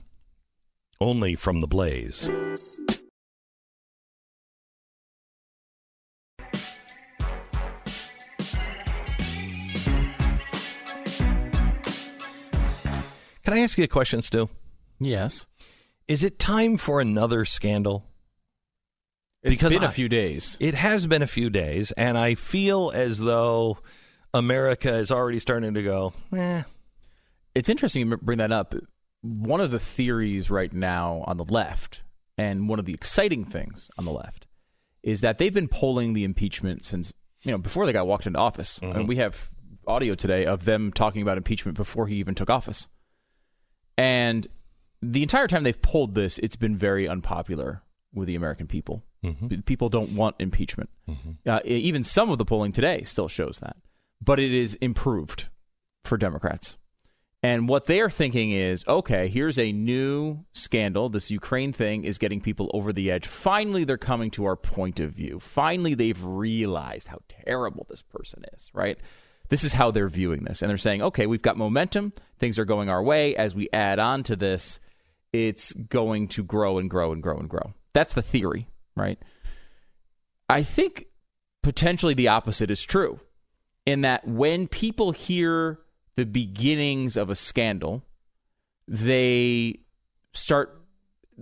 Only 0.98 1.34
from 1.34 1.60
the 1.60 1.66
Blaze. 1.66 2.30
Can 13.44 13.54
I 13.54 13.60
ask 13.60 13.78
you 13.78 13.84
a 13.84 13.88
question, 13.88 14.22
Stu? 14.22 14.48
Yes. 14.98 15.46
Is 16.08 16.22
it 16.24 16.38
time 16.38 16.76
for 16.76 17.00
another 17.00 17.44
scandal? 17.44 18.06
It's 19.42 19.50
Because 19.54 19.74
been 19.74 19.84
a 19.84 19.88
I- 19.88 19.90
few 19.90 20.08
days. 20.08 20.56
It 20.60 20.74
has 20.74 21.06
been 21.06 21.22
a 21.22 21.26
few 21.26 21.50
days, 21.50 21.92
and 21.92 22.16
I 22.18 22.34
feel 22.34 22.90
as 22.94 23.18
though 23.18 23.78
America 24.34 24.92
is 24.94 25.10
already 25.10 25.38
starting 25.38 25.74
to 25.74 25.82
go, 25.82 26.12
eh. 26.34 26.62
It's 27.54 27.68
interesting 27.68 28.08
you 28.08 28.16
bring 28.18 28.38
that 28.38 28.52
up. 28.52 28.74
One 29.22 29.60
of 29.60 29.70
the 29.70 29.78
theories 29.78 30.50
right 30.50 30.72
now 30.72 31.24
on 31.26 31.36
the 31.38 31.44
left, 31.44 32.02
and 32.36 32.68
one 32.68 32.78
of 32.78 32.84
the 32.84 32.92
exciting 32.94 33.44
things 33.44 33.88
on 33.98 34.04
the 34.04 34.12
left, 34.12 34.46
is 35.02 35.20
that 35.22 35.38
they've 35.38 35.54
been 35.54 35.68
polling 35.68 36.12
the 36.12 36.22
impeachment 36.24 36.84
since 36.84 37.12
you 37.42 37.50
know 37.52 37.58
before 37.58 37.86
they 37.86 37.92
got 37.92 38.06
walked 38.06 38.26
into 38.26 38.38
office. 38.38 38.78
And 38.82 39.08
we 39.08 39.16
have 39.16 39.50
audio 39.86 40.14
today 40.14 40.44
of 40.44 40.64
them 40.64 40.92
talking 40.92 41.22
about 41.22 41.36
impeachment 41.38 41.76
before 41.76 42.08
he 42.08 42.16
even 42.16 42.34
took 42.34 42.50
office. 42.50 42.88
And 43.96 44.46
the 45.12 45.22
entire 45.22 45.46
time 45.48 45.62
they've 45.64 45.80
pulled 45.82 46.14
this, 46.14 46.38
it's 46.38 46.56
been 46.56 46.76
very 46.76 47.08
unpopular 47.08 47.82
with 48.14 48.28
the 48.28 48.34
American 48.34 48.66
people. 48.66 49.04
P- 49.48 49.56
People 49.62 49.88
don't 49.88 50.10
want 50.14 50.36
impeachment. 50.38 50.88
Uh, 51.46 51.60
e- 51.64 51.74
even 51.76 52.04
some 52.04 52.30
of 52.30 52.38
the 52.38 52.44
polling 52.44 52.72
today 52.72 53.02
still 53.02 53.28
shows 53.28 53.58
that, 53.60 53.76
but 54.20 54.38
it 54.38 54.52
is 54.52 54.74
improved 54.76 55.46
for 56.04 56.16
Democrats. 56.16 56.76
And 57.42 57.68
what 57.68 57.86
they're 57.86 58.10
thinking 58.10 58.50
is, 58.52 58.84
okay, 58.88 59.28
here's 59.28 59.58
a 59.58 59.70
new 59.72 60.44
scandal. 60.52 61.08
This 61.08 61.30
Ukraine 61.30 61.72
thing 61.72 62.04
is 62.04 62.18
getting 62.18 62.40
people 62.40 62.70
over 62.72 62.92
the 62.92 63.10
edge. 63.10 63.26
Finally, 63.26 63.84
they're 63.84 63.98
coming 63.98 64.30
to 64.32 64.44
our 64.46 64.56
point 64.56 64.98
of 65.00 65.12
view. 65.12 65.38
Finally, 65.38 65.94
they've 65.94 66.22
realized 66.24 67.08
how 67.08 67.18
terrible 67.28 67.86
this 67.90 68.02
person 68.02 68.42
is, 68.54 68.70
right? 68.72 68.98
This 69.48 69.62
is 69.62 69.74
how 69.74 69.90
they're 69.92 70.08
viewing 70.08 70.42
this. 70.44 70.62
And 70.62 70.70
they're 70.70 70.78
saying, 70.78 71.02
okay, 71.02 71.26
we've 71.26 71.42
got 71.42 71.56
momentum. 71.56 72.12
Things 72.38 72.58
are 72.58 72.64
going 72.64 72.88
our 72.88 73.02
way. 73.02 73.36
As 73.36 73.54
we 73.54 73.68
add 73.72 73.98
on 74.00 74.22
to 74.24 74.34
this, 74.34 74.80
it's 75.44 75.72
going 75.72 76.28
to 76.28 76.42
grow 76.42 76.78
and 76.78 76.88
grow 76.88 77.12
and 77.12 77.22
grow 77.22 77.38
and 77.38 77.48
grow. 77.48 77.74
That's 77.92 78.14
the 78.14 78.22
theory, 78.22 78.68
right? 78.94 79.18
I 80.48 80.62
think 80.62 81.06
potentially 81.62 82.14
the 82.14 82.28
opposite 82.28 82.70
is 82.70 82.82
true 82.82 83.20
in 83.84 84.02
that 84.02 84.26
when 84.26 84.68
people 84.68 85.12
hear 85.12 85.80
the 86.16 86.24
beginnings 86.24 87.16
of 87.16 87.30
a 87.30 87.34
scandal, 87.34 88.02
they 88.88 89.80
start 90.32 90.82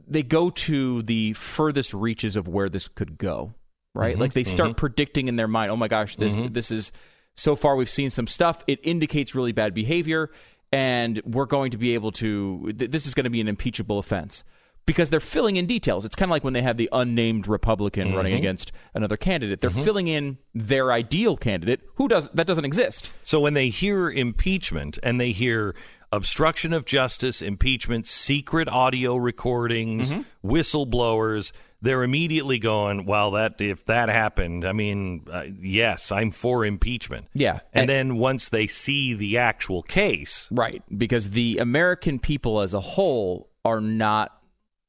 they 0.09 0.23
go 0.23 0.51
to 0.51 1.03
the 1.03 1.33
furthest 1.35 1.95
reaches 1.95 2.37
of 2.37 2.49
where 2.49 2.69
this 2.69 2.89
could 2.89 3.17
go, 3.17 3.55
right? 3.95 4.13
Mm-hmm. 4.13 4.21
Like 4.21 4.33
they 4.33 4.45
start 4.45 4.71
mm-hmm. 4.71 4.77
predicting 4.77 5.29
in 5.29 5.37
their 5.37 5.49
mind, 5.49 5.71
"Oh 5.71 5.77
my 5.77 5.89
gosh, 5.89 6.17
this 6.17 6.37
mm-hmm. 6.37 6.53
this 6.53 6.71
is 6.71 6.93
so 7.37 7.57
far 7.57 7.77
we've 7.77 7.91
seen 7.91 8.11
some 8.11 8.27
stuff. 8.27 8.63
It 8.67 8.81
indicates 8.83 9.35
really 9.35 9.53
bad 9.53 9.75
behavior 9.75 10.31
and 10.75 11.23
we're 11.25 11.47
going 11.47 11.71
to 11.71 11.79
be 11.79 11.95
able 11.95 12.11
to 12.11 12.73
th- 12.77 12.91
this 12.91 13.07
is 13.07 13.15
going 13.15 13.25
to 13.25 13.31
be 13.31 13.41
an 13.41 13.49
impeachable 13.49 13.99
offense." 13.99 14.43
Because 14.87 15.09
they're 15.09 15.19
filling 15.19 15.57
in 15.57 15.65
details. 15.65 16.05
It's 16.05 16.15
kind 16.15 16.29
of 16.29 16.33
like 16.33 16.45
when 16.45 16.53
they 16.53 16.61
have 16.61 16.77
the 16.77 16.91
unnamed 16.93 17.49
Republican 17.49 18.15
running 18.15 18.33
mm-hmm. 18.33 18.39
against 18.41 18.71
another 18.93 19.17
candidate. 19.17 19.63
They're 19.63 19.71
mm-hmm. 19.71 19.83
filling 19.83 20.09
in 20.09 20.37
their 20.55 20.93
ideal 20.93 21.39
candidate 21.39 21.81
who 21.95 22.07
does 22.07 22.29
that 22.35 22.47
doesn't 22.47 22.67
exist. 22.67 23.09
So 23.25 23.41
when 23.41 23.55
they 23.55 23.71
hear 23.71 24.11
impeachment 24.11 24.99
and 25.03 25.19
they 25.19 25.33
hear 25.33 25.75
obstruction 26.13 26.75
of 26.75 26.85
justice, 26.85 27.41
impeachment, 27.41 28.07
secret 28.07 28.69
audio 28.69 29.17
recordings, 29.17 30.13
mm-hmm. 30.13 30.51
whistleblowers, 30.51 31.53
they're 31.85 32.03
immediately 32.03 32.59
going, 32.59 33.05
"Well, 33.07 33.33
that 33.33 33.61
if 33.61 33.85
that 33.85 34.09
happened, 34.09 34.65
I 34.65 34.73
mean, 34.73 35.27
uh, 35.31 35.45
yes, 35.61 36.11
I'm 36.11 36.31
for 36.31 36.65
impeachment." 36.65 37.27
Yeah. 37.35 37.61
And 37.73 37.89
then 37.89 38.17
once 38.17 38.49
they 38.49 38.67
see 38.67 39.15
the 39.15 39.39
actual 39.39 39.83
case, 39.83 40.49
Right, 40.51 40.83
because 40.97 41.31
the 41.31 41.59
American 41.59 42.19
people 42.19 42.61
as 42.61 42.75
a 42.75 42.81
whole 42.81 43.51
are 43.65 43.81
not, 43.81 44.37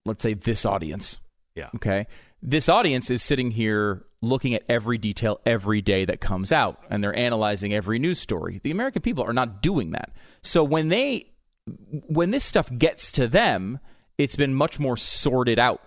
let's 0.06 0.24
say, 0.24 0.34
this 0.34 0.66
audience. 0.66 1.20
yeah. 1.56 1.70
Okay, 1.76 2.08
this 2.42 2.68
audience 2.70 3.12
is 3.12 3.22
sitting 3.24 3.52
here 3.52 4.06
looking 4.22 4.54
at 4.56 4.64
every 4.68 4.98
detail 4.98 5.40
every 5.46 5.82
day 5.82 6.04
that 6.06 6.20
comes 6.20 6.52
out 6.52 6.80
and 6.90 7.04
they're 7.04 7.16
analyzing 7.16 7.74
every 7.74 8.00
news 8.00 8.20
story. 8.20 8.60
The 8.64 8.72
American 8.72 9.02
people 9.02 9.24
are 9.24 9.34
not 9.34 9.62
doing 9.62 9.92
that. 9.92 10.12
So 10.42 10.64
when 10.64 10.90
they 10.90 11.32
when 12.08 12.32
this 12.32 12.44
stuff 12.44 12.70
gets 12.78 13.12
to 13.14 13.28
them, 13.28 13.80
it's 14.18 14.36
been 14.36 14.54
much 14.54 14.80
more 14.80 14.98
sorted 14.98 15.60
out. 15.60 15.82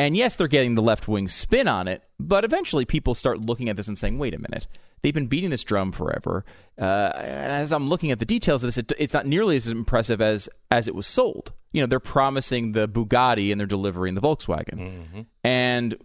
And 0.00 0.16
yes, 0.16 0.34
they're 0.34 0.48
getting 0.48 0.76
the 0.76 0.82
left 0.82 1.08
wing 1.08 1.28
spin 1.28 1.68
on 1.68 1.86
it, 1.86 2.02
but 2.18 2.42
eventually 2.42 2.86
people 2.86 3.14
start 3.14 3.38
looking 3.38 3.68
at 3.68 3.76
this 3.76 3.86
and 3.86 3.98
saying, 3.98 4.18
wait 4.18 4.34
a 4.34 4.38
minute, 4.38 4.66
they've 5.02 5.12
been 5.12 5.26
beating 5.26 5.50
this 5.50 5.62
drum 5.62 5.92
forever. 5.92 6.42
Uh, 6.80 7.12
and 7.16 7.52
as 7.52 7.70
I'm 7.70 7.86
looking 7.86 8.10
at 8.10 8.18
the 8.18 8.24
details 8.24 8.64
of 8.64 8.68
this, 8.68 8.78
it, 8.78 8.92
it's 8.98 9.12
not 9.12 9.26
nearly 9.26 9.56
as 9.56 9.68
impressive 9.68 10.22
as, 10.22 10.48
as 10.70 10.88
it 10.88 10.94
was 10.94 11.06
sold. 11.06 11.52
You 11.72 11.82
know, 11.82 11.86
they're 11.86 12.00
promising 12.00 12.72
the 12.72 12.88
Bugatti 12.88 13.52
and 13.52 13.60
they're 13.60 13.66
delivering 13.66 14.14
the 14.14 14.22
Volkswagen. 14.22 14.78
Mm-hmm. 14.78 15.20
And 15.44 15.98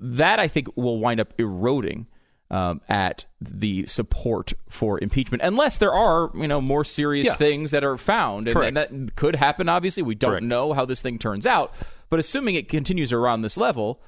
that, 0.00 0.40
I 0.40 0.48
think, 0.48 0.74
will 0.74 0.98
wind 0.98 1.20
up 1.20 1.34
eroding 1.36 2.06
um, 2.50 2.80
at 2.88 3.26
the 3.42 3.84
support 3.86 4.52
for 4.70 4.98
impeachment, 5.02 5.42
unless 5.42 5.78
there 5.78 5.92
are 5.92 6.30
you 6.34 6.46
know 6.46 6.60
more 6.60 6.84
serious 6.84 7.26
yeah. 7.26 7.34
things 7.34 7.72
that 7.72 7.82
are 7.82 7.96
found, 7.96 8.48
and, 8.48 8.56
and, 8.56 8.76
that 8.76 9.16
could 9.16 9.34
happen. 9.34 9.68
Obviously, 9.68 10.02
we 10.02 10.14
don't 10.14 10.32
Correct. 10.32 10.44
know 10.44 10.72
how 10.72 10.84
this 10.84 11.02
thing 11.02 11.18
turns 11.18 11.46
out, 11.46 11.74
but 12.14 12.20
assuming 12.20 12.54
it 12.54 12.68
continues 12.68 13.12
around 13.12 13.42
this 13.42 13.56
level, 13.56 14.00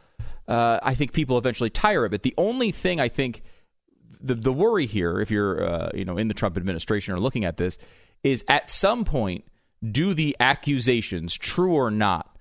uh, 0.46 0.78
I 0.80 0.94
think 0.94 1.12
people 1.12 1.38
eventually 1.38 1.70
tire 1.70 2.04
of 2.04 2.14
it. 2.14 2.22
The 2.22 2.34
only 2.38 2.70
thing 2.70 3.00
I 3.00 3.08
think 3.08 3.42
the 4.20 4.36
the 4.36 4.52
worry 4.52 4.86
here, 4.86 5.20
if 5.20 5.28
you're 5.28 5.60
uh, 5.60 5.90
you 5.92 6.04
know 6.04 6.16
in 6.16 6.28
the 6.28 6.34
Trump 6.34 6.56
administration 6.56 7.14
or 7.14 7.18
looking 7.18 7.44
at 7.44 7.56
this, 7.56 7.78
is 8.22 8.44
at 8.46 8.70
some 8.70 9.04
point 9.04 9.44
do 9.90 10.14
the 10.14 10.36
accusations, 10.38 11.36
true 11.36 11.74
or 11.74 11.90
not, 11.90 12.38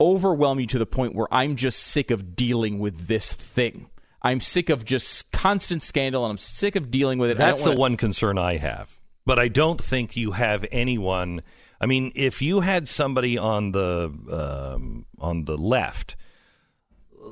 overwhelm 0.00 0.58
you 0.58 0.66
to 0.66 0.78
the 0.80 0.86
point 0.86 1.14
where 1.14 1.32
I'm 1.32 1.54
just 1.54 1.78
sick 1.78 2.10
of 2.10 2.34
dealing 2.34 2.80
with 2.80 3.06
this 3.06 3.32
thing. 3.32 3.88
I'm 4.22 4.40
sick 4.40 4.70
of 4.70 4.84
just 4.84 5.30
constant 5.30 5.84
scandal 5.84 6.24
and 6.24 6.32
I'm 6.32 6.38
sick 6.38 6.74
of 6.74 6.90
dealing 6.90 7.20
with 7.20 7.30
it. 7.30 7.36
That's 7.36 7.62
the 7.62 7.70
wanna... 7.70 7.80
one 7.80 7.96
concern 7.96 8.38
I 8.38 8.56
have. 8.56 8.95
But 9.26 9.38
I 9.38 9.48
don't 9.48 9.82
think 9.82 10.16
you 10.16 10.32
have 10.32 10.64
anyone. 10.72 11.42
I 11.80 11.86
mean, 11.86 12.12
if 12.14 12.40
you 12.40 12.60
had 12.60 12.88
somebody 12.88 13.36
on 13.36 13.72
the 13.72 14.10
um, 14.32 15.04
on 15.18 15.44
the 15.44 15.58
left, 15.58 16.16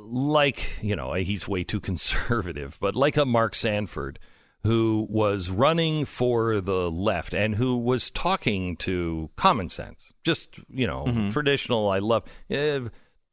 like 0.07 0.83
you 0.83 0.97
know, 0.97 1.15
he's 1.15 1.49
way 1.49 1.65
too 1.65 1.81
conservative, 1.91 2.77
but 2.81 2.95
like 2.95 3.17
a 3.17 3.25
Mark 3.25 3.55
Sanford, 3.55 4.19
who 4.65 5.07
was 5.11 5.51
running 5.51 6.05
for 6.05 6.61
the 6.61 6.91
left 6.91 7.35
and 7.35 7.55
who 7.55 7.79
was 7.79 8.11
talking 8.11 8.77
to 8.79 9.31
common 9.37 9.69
sense, 9.69 10.13
just 10.25 10.59
you 10.69 10.87
know, 10.87 11.05
mm-hmm. 11.05 11.29
traditional. 11.29 11.91
I 11.91 12.01
love 12.01 12.25
uh, 12.51 12.81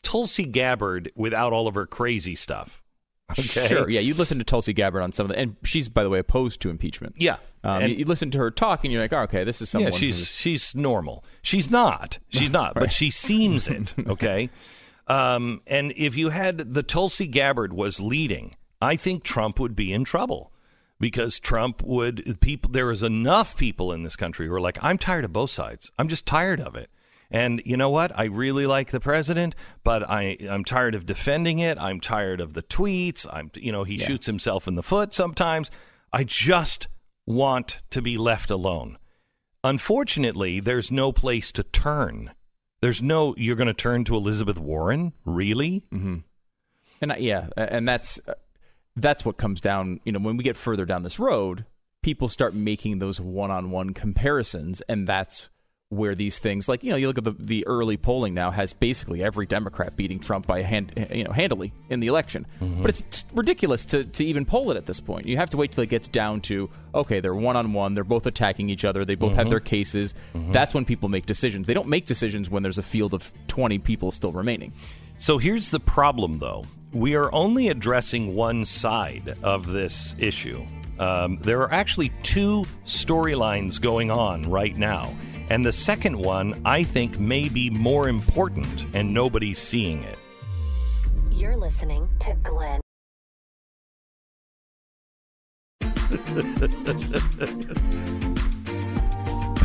Tulsi 0.04 0.46
Gabbard 0.46 1.12
without 1.16 1.54
all 1.54 1.68
of 1.68 1.76
her 1.76 1.88
crazy 1.88 2.36
stuff. 2.36 2.81
Okay. 3.40 3.68
Sure. 3.68 3.90
Yeah, 3.90 4.00
you 4.00 4.14
listen 4.14 4.38
to 4.38 4.44
Tulsi 4.44 4.74
Gabbard 4.74 5.02
on 5.02 5.12
some 5.12 5.26
of 5.26 5.30
the, 5.30 5.38
and 5.38 5.56
she's 5.64 5.90
by 5.90 6.04
the 6.04 6.10
way 6.10 6.20
opposed 6.20 6.62
to 6.62 6.70
impeachment. 6.70 7.16
Yeah. 7.18 7.38
Um, 7.64 7.84
you, 7.84 7.88
you, 7.90 8.06
listen 8.06 8.32
to 8.32 8.38
her 8.40 8.50
talk, 8.52 8.84
and 8.84 8.92
you're 8.92 9.02
like, 9.02 9.14
oh, 9.14 9.22
okay, 9.22 9.44
this 9.44 9.62
is 9.62 9.70
someone. 9.70 9.92
Yeah, 9.92 9.98
she's 9.98 10.28
she's 10.28 10.76
normal. 10.76 11.24
She's 11.42 11.70
not. 11.70 12.20
She's 12.30 12.50
not, 12.52 12.76
right. 12.76 12.82
but 12.82 12.94
she 12.94 13.12
seems 13.12 13.68
it. 13.68 13.94
Okay. 14.08 14.50
um, 15.08 15.62
and 15.68 15.94
if 15.96 16.16
you 16.16 16.30
had 16.30 16.74
the 16.74 16.84
Tulsi 16.84 17.28
Gabbard 17.28 17.74
was 17.74 18.00
leading, 18.00 18.56
I 18.82 18.96
think 18.96 19.24
Trump 19.24 19.60
would 19.60 19.76
be 19.76 19.94
in 19.94 20.04
trouble 20.04 20.52
because 21.00 21.40
Trump 21.40 21.84
would 21.84 22.40
people. 22.42 22.72
There 22.72 22.92
is 22.92 23.04
enough 23.04 23.58
people 23.58 23.92
in 23.92 24.04
this 24.04 24.16
country 24.16 24.48
who 24.48 24.54
are 24.54 24.62
like, 24.62 24.84
I'm 24.84 24.98
tired 24.98 25.26
of 25.26 25.34
both 25.34 25.50
sides. 25.50 25.92
I'm 26.00 26.08
just 26.08 26.26
tired 26.26 26.62
of 26.62 26.76
it. 26.76 26.90
And 27.32 27.62
you 27.66 27.78
know 27.78 27.90
what? 27.90 28.12
I 28.18 28.26
really 28.26 28.68
like 28.68 28.92
the 28.92 29.00
president, 29.00 29.56
but 29.84 30.08
I 30.08 30.38
I'm 30.50 30.66
tired 30.66 30.96
of 30.96 31.06
defending 31.06 31.60
it. 31.60 31.80
I'm 31.80 32.02
tired 32.02 32.42
of 32.42 32.54
the 32.54 32.62
tweets. 32.62 33.26
I'm 33.32 33.50
you 33.56 33.72
know 33.72 33.86
he 33.86 33.96
yeah. 33.96 34.06
shoots 34.06 34.28
himself 34.28 34.68
in 34.68 34.76
the 34.76 34.84
foot 34.84 35.14
sometimes. 35.14 35.72
I 36.12 36.26
just 36.26 36.90
want 37.26 37.82
to 37.92 38.02
be 38.02 38.18
left 38.18 38.52
alone. 38.52 38.98
Unfortunately, 39.64 40.60
there's 40.60 40.92
no 40.92 41.12
place 41.14 41.52
to 41.54 41.64
turn. 41.64 42.34
There's 42.82 43.02
no 43.02 43.34
you're 43.38 43.56
going 43.56 43.68
to 43.68 43.74
turn 43.74 44.04
to 44.06 44.16
Elizabeth 44.18 44.60
Warren, 44.60 45.14
really? 45.24 45.84
Mm-hmm. 45.94 46.18
And 47.02 47.16
yeah, 47.20 47.48
and 47.56 47.88
that's 47.88 48.20
that's 48.98 49.24
what 49.24 49.38
comes 49.38 49.62
down. 49.62 50.02
You 50.04 50.12
know, 50.12 50.20
when 50.20 50.36
we 50.36 50.44
get 50.44 50.58
further 50.58 50.86
down 50.86 51.04
this 51.04 51.18
road, 51.20 51.66
people 52.02 52.28
start 52.28 52.54
making 52.54 53.00
those 53.00 53.22
one-on-one 53.22 53.94
comparisons, 53.94 54.82
and 54.82 55.08
that's 55.08 55.50
where 55.92 56.16
these 56.16 56.40
things 56.40 56.70
like 56.70 56.86
you 56.86 56.90
know 56.90 56.96
you 56.96 57.06
look 57.06 57.18
at 57.18 57.26
the, 57.26 57.36
the 57.38 57.68
early 57.68 57.98
polling 57.98 58.34
now 58.34 58.50
has 58.50 58.72
basically 58.72 59.22
every 59.22 59.46
democrat 59.46 59.98
beating 59.98 60.20
trump 60.20 60.48
by 60.48 60.62
hand 60.62 60.94
you 61.14 61.26
know 61.26 61.32
handily 61.32 61.74
in 61.90 62.00
the 62.00 62.08
election. 62.08 62.48
Mm-hmm. 62.62 62.82
but 62.82 62.92
it's, 62.92 63.26
ridiculous 63.34 63.86
to, 63.86 64.04
to 64.04 64.26
even 64.26 64.46
poll 64.46 64.72
it 64.72 64.78
at 64.78 64.86
this 64.86 65.00
point. 65.00 65.26
You 65.26 65.38
have 65.38 65.50
to 65.52 65.58
wait 65.58 65.72
till 65.72 65.84
it 65.84 65.90
gets 65.90 66.08
down 66.08 66.42
to 66.42 66.70
okay 66.96 67.20
they're 67.20 67.36
one-on-one 67.36 67.94
they're 67.94 68.04
both 68.04 68.26
attacking 68.26 68.70
each 68.70 68.86
other 68.86 69.04
they 69.04 69.16
both 69.16 69.32
mm-hmm. 69.32 69.40
have 69.40 69.50
their 69.50 69.60
cases. 69.60 70.16
Mm-hmm. 70.34 70.54
that's 70.54 70.74
when 70.74 70.86
people 70.86 71.10
make 71.10 71.26
decisions. 71.26 71.68
They 71.68 71.74
don't 71.74 71.88
make 71.88 72.06
decisions 72.06 72.50
when 72.50 72.64
there's 72.64 72.78
a 72.78 72.84
field 72.84 73.14
of 73.14 73.34
20 73.48 73.80
people 73.80 74.12
still 74.12 74.32
remaining. 74.32 74.72
So 75.18 75.38
here's 75.38 75.70
the 75.70 75.80
problem 75.80 76.40
though. 76.40 76.64
We 76.94 77.16
are 77.16 77.34
only 77.34 77.68
addressing 77.68 78.34
one 78.34 78.66
side 78.66 79.38
of 79.44 79.68
this 79.68 80.16
issue. 80.18 80.66
Um, 81.00 81.38
there 81.38 81.62
are 81.62 81.74
actually 81.74 82.12
two 82.22 82.66
storylines 82.86 83.82
going 83.82 84.12
on 84.12 84.44
right 84.44 84.76
now 84.78 85.12
and 85.52 85.66
the 85.66 85.72
second 85.74 86.16
one, 86.18 86.62
I 86.64 86.82
think, 86.82 87.20
may 87.20 87.50
be 87.50 87.70
more 87.70 88.08
important, 88.08 88.86
and 88.96 89.14
nobody's 89.14 89.60
seeing 89.60 90.02
it. 90.04 90.18
You're 91.30 91.58
listening 91.58 92.08
to 92.20 92.36
Glenn. 92.36 92.80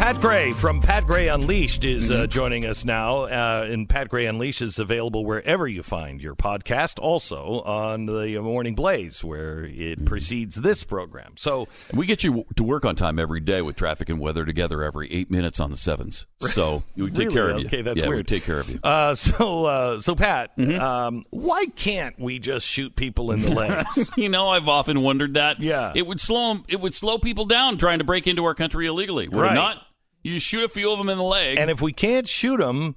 Pat 0.06 0.20
Gray 0.20 0.52
from 0.52 0.80
Pat 0.80 1.04
Gray 1.04 1.26
Unleashed 1.26 1.82
is 1.82 2.12
uh, 2.12 2.14
mm-hmm. 2.14 2.30
joining 2.30 2.64
us 2.64 2.84
now. 2.84 3.22
Uh, 3.22 3.66
and 3.68 3.88
Pat 3.88 4.08
Gray 4.08 4.26
Unleashed 4.26 4.62
is 4.62 4.78
available 4.78 5.24
wherever 5.24 5.66
you 5.66 5.82
find 5.82 6.22
your 6.22 6.36
podcast, 6.36 7.00
also 7.00 7.60
on 7.62 8.06
the 8.06 8.38
Morning 8.40 8.76
Blaze, 8.76 9.24
where 9.24 9.64
it 9.64 9.72
mm-hmm. 9.74 10.04
precedes 10.04 10.54
this 10.54 10.84
program. 10.84 11.32
So 11.36 11.66
we 11.92 12.06
get 12.06 12.22
you 12.22 12.46
to 12.54 12.62
work 12.62 12.84
on 12.84 12.94
time 12.94 13.18
every 13.18 13.40
day 13.40 13.62
with 13.62 13.74
traffic 13.74 14.08
and 14.08 14.20
weather 14.20 14.44
together 14.44 14.84
every 14.84 15.12
eight 15.12 15.28
minutes 15.28 15.58
on 15.58 15.72
the 15.72 15.76
sevens. 15.76 16.24
So 16.46 16.84
we 16.96 17.10
take 17.10 17.18
really? 17.18 17.34
care 17.34 17.50
of 17.50 17.58
you. 17.58 17.66
Okay, 17.66 17.82
that's 17.82 18.00
yeah, 18.00 18.06
weird. 18.06 18.18
We 18.18 18.22
take 18.22 18.44
care 18.44 18.60
of 18.60 18.70
you. 18.70 18.78
Uh, 18.82 19.14
so, 19.16 19.64
uh, 19.64 20.00
so 20.00 20.14
Pat, 20.14 20.56
mm-hmm. 20.56 20.80
um, 20.80 21.24
why 21.30 21.66
can't 21.74 22.18
we 22.20 22.38
just 22.38 22.66
shoot 22.66 22.94
people 22.94 23.32
in 23.32 23.42
the 23.42 23.52
legs? 23.52 24.12
you 24.16 24.28
know, 24.28 24.50
I've 24.50 24.68
often 24.68 25.02
wondered 25.02 25.34
that. 25.34 25.58
Yeah, 25.58 25.92
it 25.94 26.06
would 26.06 26.20
slow 26.20 26.58
it 26.68 26.80
would 26.80 26.94
slow 26.94 27.18
people 27.18 27.46
down 27.46 27.78
trying 27.78 27.98
to 27.98 28.04
break 28.04 28.28
into 28.28 28.44
our 28.44 28.54
country 28.54 28.86
illegally. 28.86 29.28
Would 29.28 29.40
right. 29.42 29.52
it 29.52 29.54
not? 29.56 29.86
You 30.26 30.40
shoot 30.40 30.64
a 30.64 30.68
few 30.68 30.90
of 30.90 30.98
them 30.98 31.08
in 31.08 31.18
the 31.18 31.24
leg. 31.24 31.56
And 31.56 31.70
if 31.70 31.80
we 31.80 31.92
can't 31.92 32.26
shoot 32.26 32.56
them, 32.56 32.96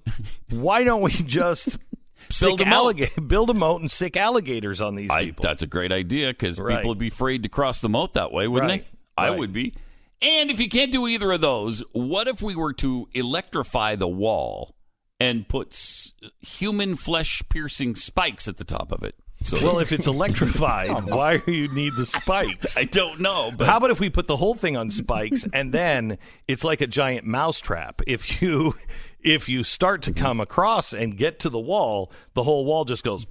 why 0.50 0.84
don't 0.84 1.02
we 1.02 1.12
just 1.12 1.78
build 2.42 2.60
a, 2.60 2.68
alligator, 2.68 3.22
build 3.28 3.52
a 3.52 3.54
moat 3.54 3.82
and 3.82 3.92
sic 3.92 4.18
alligators 4.18 4.82
on 4.82 4.96
these 4.96 5.12
I, 5.12 5.26
people? 5.26 5.44
That's 5.44 5.62
a 5.62 5.68
great 5.68 5.92
idea 5.92 6.30
because 6.30 6.60
right. 6.60 6.78
people 6.78 6.90
would 6.90 6.98
be 6.98 7.10
afraid 7.10 7.44
to 7.44 7.50
cross 7.50 7.82
the 7.82 7.90
moat 7.90 8.16
that 8.16 8.32
way, 8.32 8.48
wouldn't 8.48 8.72
right. 8.72 8.84
they? 9.16 9.22
I 9.22 9.30
would 9.30 9.54
be. 9.54 9.76
And 10.24 10.50
if 10.50 10.60
you 10.60 10.68
can't 10.68 10.92
do 10.92 11.08
either 11.08 11.32
of 11.32 11.40
those, 11.40 11.84
what 11.92 12.28
if 12.28 12.42
we 12.42 12.56
were 12.56 12.74
to 12.74 13.08
electrify 13.14 13.96
the 13.96 14.08
wall 14.08 14.74
and 15.20 15.48
put 15.48 15.74
s- 15.74 16.14
human 16.40 16.96
flesh 16.96 17.44
piercing 17.48 17.96
spikes 17.96 18.48
at 18.48 18.58
the 18.58 18.64
top 18.64 18.92
of 18.92 19.04
it? 19.04 19.14
So, 19.44 19.66
well, 19.66 19.80
if 19.80 19.92
it's 19.92 20.06
electrified, 20.06 21.06
why 21.10 21.38
do 21.38 21.52
you 21.52 21.70
need 21.74 21.96
the 21.96 22.06
spikes? 22.06 22.78
I 22.78 22.84
don't 22.84 23.22
know. 23.22 23.52
But 23.56 23.68
how 23.68 23.78
about 23.78 23.90
if 23.90 24.00
we 24.00 24.10
put 24.10 24.28
the 24.28 24.36
whole 24.36 24.54
thing 24.54 24.76
on 24.76 24.92
spikes 24.92 25.46
and 25.54 25.72
then 25.72 26.18
it's 26.48 26.64
like 26.64 26.82
a 26.82 26.88
giant 26.88 27.26
mousetrap? 27.26 28.02
If 28.06 28.42
you 28.42 28.74
if 29.22 29.48
you 29.48 29.64
start 29.64 30.02
to 30.04 30.14
come 30.14 30.40
across 30.40 30.94
and 30.94 31.18
get 31.18 31.40
to 31.40 31.50
the 31.50 31.60
wall, 31.60 32.12
the 32.34 32.44
whole 32.44 32.66
wall 32.66 32.86
just 32.86 33.04
goes. 33.04 33.26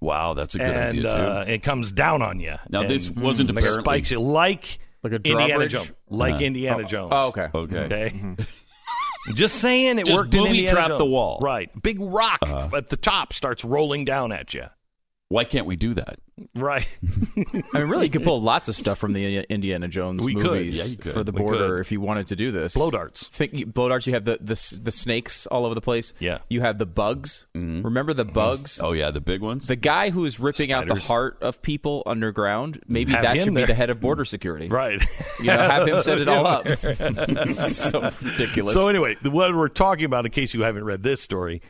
Wow, 0.00 0.34
that's 0.34 0.54
a 0.54 0.58
good 0.58 0.66
and, 0.66 0.98
idea 0.98 1.02
too. 1.02 1.08
Uh, 1.08 1.44
it 1.46 1.62
comes 1.62 1.92
down 1.92 2.22
on 2.22 2.40
you. 2.40 2.56
Now 2.68 2.82
this 2.82 3.10
wasn't 3.10 3.50
mm, 3.50 3.58
apparently 3.58 3.82
spikes 3.82 4.10
you 4.10 4.20
like 4.20 4.78
like 5.02 5.12
a 5.12 5.16
Indiana 5.16 5.68
Jones, 5.68 5.92
like 6.08 6.34
uh, 6.34 6.38
Indiana 6.38 6.82
oh, 6.82 6.86
Jones. 6.86 7.12
Oh, 7.14 7.28
okay, 7.28 7.48
okay. 7.54 7.78
okay. 7.78 8.10
Mm-hmm. 8.14 8.42
Just 9.34 9.56
saying, 9.56 9.98
it 9.98 10.06
Just 10.06 10.16
worked 10.16 10.34
in 10.34 10.46
Indiana 10.46 10.70
trap 10.70 10.88
Jones. 10.88 10.98
the 10.98 11.04
wall. 11.06 11.38
Right, 11.40 11.70
big 11.82 11.98
rock 12.00 12.38
uh, 12.42 12.68
at 12.74 12.88
the 12.88 12.96
top 12.96 13.32
starts 13.32 13.64
rolling 13.64 14.04
down 14.04 14.32
at 14.32 14.54
you. 14.54 14.66
Why 15.28 15.44
can't 15.44 15.66
we 15.66 15.74
do 15.74 15.92
that? 15.94 16.20
Right. 16.54 16.86
I 17.74 17.80
mean, 17.80 17.88
really, 17.88 18.04
you 18.04 18.10
could 18.10 18.22
pull 18.22 18.40
lots 18.40 18.68
of 18.68 18.76
stuff 18.76 18.98
from 18.98 19.12
the 19.12 19.38
Indiana 19.48 19.88
Jones 19.88 20.24
we 20.24 20.34
movies 20.34 20.80
could. 20.80 20.90
Yeah, 20.90 21.02
could. 21.02 21.12
for 21.14 21.24
the 21.24 21.32
border 21.32 21.80
if 21.80 21.90
you 21.90 22.00
wanted 22.00 22.28
to 22.28 22.36
do 22.36 22.52
this. 22.52 22.74
Blow 22.74 22.90
darts. 22.90 23.26
Think 23.28 23.72
blow 23.72 23.88
darts. 23.88 24.06
You 24.06 24.14
have 24.14 24.24
the, 24.24 24.38
the 24.40 24.78
the 24.82 24.92
snakes 24.92 25.46
all 25.46 25.64
over 25.64 25.74
the 25.74 25.80
place. 25.80 26.12
Yeah. 26.20 26.38
You 26.48 26.60
have 26.60 26.78
the 26.78 26.86
bugs. 26.86 27.46
Mm-hmm. 27.54 27.82
Remember 27.82 28.12
the 28.12 28.24
bugs? 28.24 28.80
Oh 28.80 28.92
yeah, 28.92 29.10
the 29.10 29.20
big 29.20 29.40
ones. 29.40 29.66
The 29.66 29.76
guy 29.76 30.10
who 30.10 30.24
is 30.26 30.38
ripping 30.38 30.70
Spiders. 30.70 30.90
out 30.90 30.94
the 30.94 31.00
heart 31.00 31.38
of 31.40 31.60
people 31.62 32.04
underground. 32.06 32.82
Maybe 32.86 33.12
have 33.12 33.22
that 33.22 33.36
should 33.42 33.54
there. 33.54 33.64
be 33.66 33.72
the 33.72 33.74
head 33.74 33.90
of 33.90 34.00
border 34.00 34.24
security. 34.24 34.68
Right. 34.68 35.02
You 35.40 35.46
know, 35.46 35.58
have 35.58 35.88
him 35.88 36.02
set 36.02 36.20
it 36.20 36.28
all 36.28 36.46
up. 36.46 36.68
so 37.48 38.10
ridiculous. 38.22 38.74
So 38.74 38.88
anyway, 38.88 39.16
what 39.24 39.56
we're 39.56 39.68
talking 39.68 40.04
about, 40.04 40.24
in 40.26 40.30
case 40.30 40.54
you 40.54 40.62
haven't 40.62 40.84
read 40.84 41.02
this 41.02 41.20
story, 41.20 41.62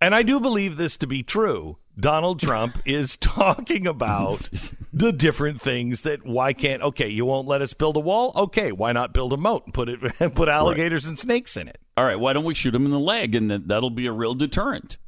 and 0.00 0.14
I 0.14 0.22
do 0.22 0.40
believe 0.40 0.76
this 0.76 0.96
to 0.98 1.06
be 1.06 1.22
true. 1.22 1.78
Donald 1.98 2.40
Trump 2.40 2.78
is 2.86 3.16
talking 3.16 3.86
about 3.86 4.50
the 4.92 5.12
different 5.12 5.60
things 5.60 6.02
that 6.02 6.24
why 6.26 6.52
can't 6.52 6.82
okay 6.82 7.08
you 7.08 7.24
won't 7.24 7.46
let 7.46 7.62
us 7.62 7.72
build 7.72 7.96
a 7.96 8.00
wall 8.00 8.32
okay 8.36 8.72
why 8.72 8.90
not 8.92 9.12
build 9.12 9.32
a 9.32 9.36
moat 9.36 9.64
and 9.64 9.74
put 9.74 9.88
it 9.88 10.00
put 10.34 10.48
alligators 10.48 11.06
and 11.06 11.18
snakes 11.18 11.56
in 11.56 11.68
it 11.68 11.78
All 11.96 12.04
right, 12.04 12.18
why 12.18 12.32
don't 12.32 12.44
we 12.44 12.54
shoot 12.54 12.74
him 12.74 12.84
in 12.84 12.90
the 12.90 12.98
leg, 12.98 13.34
and 13.36 13.48
then 13.50 13.62
that'll 13.66 13.90
be 13.90 14.06
a 14.06 14.12
real 14.12 14.34
deterrent. 14.34 14.98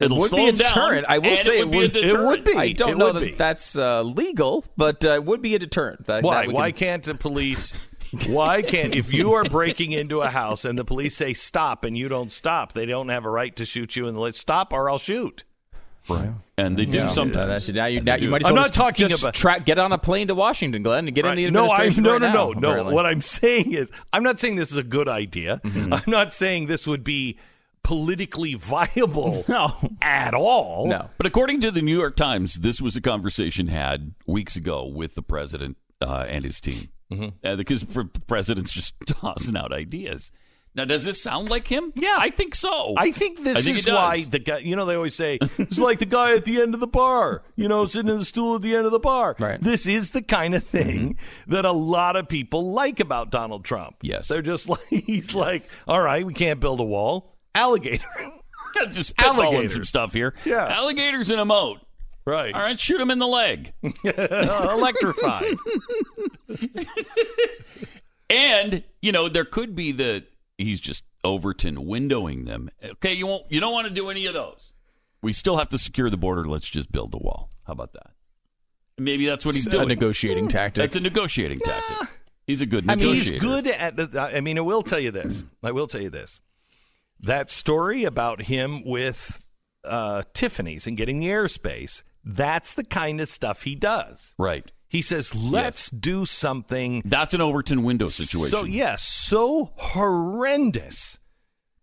It'll 0.00 0.18
would 0.18 0.30
slow 0.30 0.38
be 0.38 0.44
a 0.44 0.48
him 0.48 0.54
down, 0.56 0.68
deterrent. 0.68 1.06
I 1.08 1.18
will 1.18 1.36
say 1.36 1.58
it 1.58 1.60
it 1.60 1.64
would 1.68 1.92
be 1.92 2.00
would- 2.00 2.10
it 2.10 2.20
would 2.20 2.44
be. 2.44 2.54
I 2.56 2.72
don't 2.72 2.90
It 2.90 2.98
know 2.98 3.12
that 3.12 3.20
be. 3.20 3.32
that's 3.32 3.78
uh, 3.78 4.02
legal, 4.02 4.64
but 4.76 5.04
uh, 5.04 5.10
it 5.10 5.24
would 5.24 5.40
be 5.42 5.54
a 5.54 5.58
deterrent. 5.58 6.06
That, 6.06 6.24
why 6.24 6.40
that 6.42 6.48
we 6.48 6.54
why 6.54 6.72
can't 6.72 7.02
the 7.04 7.14
police 7.14 7.72
why 8.26 8.62
can't 8.62 8.94
if 8.94 9.12
you 9.12 9.32
are 9.32 9.44
breaking 9.44 9.92
into 9.92 10.20
a 10.20 10.28
house 10.28 10.64
and 10.64 10.78
the 10.78 10.84
police 10.84 11.16
say 11.16 11.32
stop 11.34 11.84
and 11.84 11.96
you 11.96 12.08
don't 12.08 12.30
stop 12.30 12.72
they 12.74 12.84
don't 12.86 13.08
have 13.08 13.24
a 13.24 13.30
right 13.30 13.54
to 13.56 13.64
shoot 13.64 13.96
you 13.96 14.06
and 14.08 14.18
let 14.18 14.34
stop 14.34 14.72
or 14.72 14.90
I'll 14.90 14.98
shoot 14.98 15.44
And 16.58 16.76
they 16.76 16.84
do 16.84 16.98
Yeah, 16.98 17.06
sometimes. 17.06 17.36
uh, 17.36 17.46
that's- 17.46 17.68
now 17.70 17.86
you, 17.86 17.98
And 17.98 18.06
now 18.06 18.16
they 18.16 18.22
you 18.22 18.26
do. 18.26 18.30
might 18.32 18.42
as 18.42 18.48
I'm 18.48 18.54
not 18.54 18.66
just- 18.66 18.74
talking 18.74 19.08
just 19.08 19.22
about- 19.22 19.34
tra- 19.34 19.60
get 19.60 19.78
on 19.78 19.92
a 19.92 19.98
plane 19.98 20.28
to 20.28 20.34
Washington, 20.34 20.82
Glenn, 20.82 21.06
and 21.06 21.14
get 21.14 21.24
in 21.24 21.36
the 21.36 21.44
Right. 21.44 21.52
no, 21.52 21.64
I'm, 21.66 21.70
administration. 21.70 22.02
no, 22.04 22.12
right 22.12 22.20
no, 22.20 22.52
now, 22.52 22.60
no, 22.60 22.82
no. 22.84 22.92
What 22.92 23.06
I'm 23.06 23.20
saying 23.22 23.72
is, 23.72 23.90
I'm 24.12 24.22
not 24.22 24.38
saying 24.40 24.56
this 24.56 24.70
is 24.70 24.76
a 24.76 24.82
good 24.82 25.08
idea. 25.08 25.60
Mm-hmm. 25.64 25.92
I'm 25.94 26.02
not 26.06 26.32
saying 26.32 26.66
this 26.66 26.86
would 26.86 27.04
be 27.04 27.38
politically 27.84 28.54
viable 28.54 29.44
No. 29.48 29.74
at 30.02 30.34
all. 30.34 30.86
No. 30.88 31.08
But 31.16 31.26
according 31.26 31.60
to 31.62 31.70
the 31.70 31.82
New 31.82 31.96
York 31.98 32.16
Times, 32.16 32.56
this 32.56 32.80
was 32.80 32.94
a 32.96 33.00
conversation 33.00 33.66
had 33.68 34.14
weeks 34.26 34.54
ago 34.56 34.84
with 34.86 35.14
the 35.14 35.22
president 35.22 35.76
uh, 36.00 36.26
and 36.28 36.44
his 36.44 36.60
team. 36.60 36.88
Mm-hmm. 37.12 37.46
Uh, 37.46 37.56
because 37.56 37.82
the 37.82 38.10
president's 38.26 38.72
just 38.72 38.94
tossing 39.06 39.56
out 39.56 39.72
ideas. 39.72 40.32
Now, 40.74 40.86
does 40.86 41.04
this 41.04 41.20
sound 41.22 41.50
like 41.50 41.66
him? 41.68 41.92
Yeah. 41.96 42.16
I 42.18 42.30
think 42.30 42.54
so. 42.54 42.94
I 42.96 43.12
think 43.12 43.42
this 43.44 43.58
I 43.58 43.60
think 43.60 43.76
is 43.76 43.86
why 43.86 44.24
the 44.24 44.38
guy. 44.38 44.58
You 44.58 44.74
know, 44.74 44.86
they 44.86 44.94
always 44.94 45.14
say 45.14 45.38
it's 45.58 45.78
like 45.78 45.98
the 45.98 46.06
guy 46.06 46.34
at 46.34 46.46
the 46.46 46.62
end 46.62 46.72
of 46.72 46.80
the 46.80 46.86
bar. 46.86 47.42
You 47.56 47.68
know, 47.68 47.84
sitting 47.84 48.10
in 48.10 48.18
the 48.18 48.24
stool 48.24 48.56
at 48.56 48.62
the 48.62 48.74
end 48.74 48.86
of 48.86 48.92
the 48.92 48.98
bar. 48.98 49.36
Right. 49.38 49.60
This 49.60 49.86
is 49.86 50.12
the 50.12 50.22
kind 50.22 50.54
of 50.54 50.64
thing 50.64 51.18
that 51.46 51.66
a 51.66 51.72
lot 51.72 52.16
of 52.16 52.26
people 52.26 52.72
like 52.72 53.00
about 53.00 53.30
Donald 53.30 53.66
Trump. 53.66 53.96
Yes. 54.00 54.28
they're 54.28 54.40
just 54.40 54.66
like 54.70 54.80
he's 54.88 55.34
like, 55.34 55.62
all 55.86 56.00
right, 56.00 56.24
we 56.24 56.32
can't 56.32 56.58
build 56.58 56.80
a 56.80 56.84
wall. 56.84 57.36
Alligator. 57.54 58.04
just 58.90 59.14
spitballing 59.14 59.44
Alligators. 59.44 59.74
some 59.74 59.84
stuff 59.84 60.14
here. 60.14 60.32
Yeah. 60.46 60.66
Alligators 60.68 61.28
in 61.28 61.38
a 61.38 61.44
moat. 61.44 61.80
Right. 62.24 62.54
All 62.54 62.60
right, 62.60 62.78
shoot 62.78 63.00
him 63.00 63.10
in 63.10 63.18
the 63.18 63.26
leg. 63.26 63.72
Electrified. 64.04 65.56
And 68.30 68.82
you 69.02 69.12
know, 69.12 69.28
there 69.28 69.44
could 69.44 69.74
be 69.76 69.92
the 69.92 70.24
he's 70.56 70.80
just 70.80 71.04
Overton 71.24 71.76
windowing 71.84 72.46
them. 72.46 72.70
Okay, 72.82 73.12
you 73.12 73.26
won't. 73.26 73.44
You 73.50 73.60
don't 73.60 73.72
want 73.72 73.88
to 73.88 73.92
do 73.94 74.08
any 74.08 74.26
of 74.26 74.34
those. 74.34 74.72
We 75.20 75.32
still 75.32 75.58
have 75.58 75.68
to 75.70 75.78
secure 75.78 76.08
the 76.10 76.16
border. 76.16 76.44
Let's 76.44 76.68
just 76.68 76.90
build 76.90 77.12
the 77.12 77.18
wall. 77.18 77.50
How 77.66 77.74
about 77.74 77.92
that? 77.92 78.10
Maybe 78.98 79.26
that's 79.26 79.44
what 79.44 79.54
he's 79.54 79.66
It's 79.66 79.74
a 79.74 79.78
doing. 79.78 79.88
negotiating 79.88 80.48
tactic. 80.48 80.82
That's 80.82 80.96
a 80.96 81.00
negotiating 81.00 81.60
tactic. 81.60 82.08
He's 82.46 82.60
a 82.60 82.66
good 82.66 82.88
I 82.90 82.96
mean, 82.96 83.14
he's 83.14 83.30
good 83.32 83.66
at. 83.68 83.96
the- 83.96 84.20
I 84.20 84.40
mean, 84.40 84.58
I 84.58 84.62
will 84.62 84.82
tell 84.82 84.98
you 84.98 85.10
this. 85.10 85.44
I 85.62 85.70
will 85.70 85.86
tell 85.86 86.00
you 86.00 86.10
this. 86.10 86.40
That 87.20 87.50
story 87.50 88.04
about 88.04 88.42
him 88.42 88.82
with 88.84 89.46
uh, 89.84 90.22
Tiffany's 90.34 90.86
and 90.86 90.96
getting 90.96 91.18
the 91.18 91.28
airspace. 91.28 92.02
That's 92.24 92.74
the 92.74 92.84
kind 92.84 93.20
of 93.20 93.28
stuff 93.28 93.62
he 93.62 93.74
does. 93.74 94.34
Right. 94.38 94.70
He 94.88 95.02
says, 95.02 95.34
"Let's 95.34 95.90
do 95.90 96.26
something." 96.26 97.02
That's 97.04 97.34
an 97.34 97.40
Overton 97.40 97.82
window 97.82 98.06
situation. 98.08 98.50
So 98.50 98.64
yes, 98.64 99.02
so 99.04 99.72
horrendous 99.76 101.18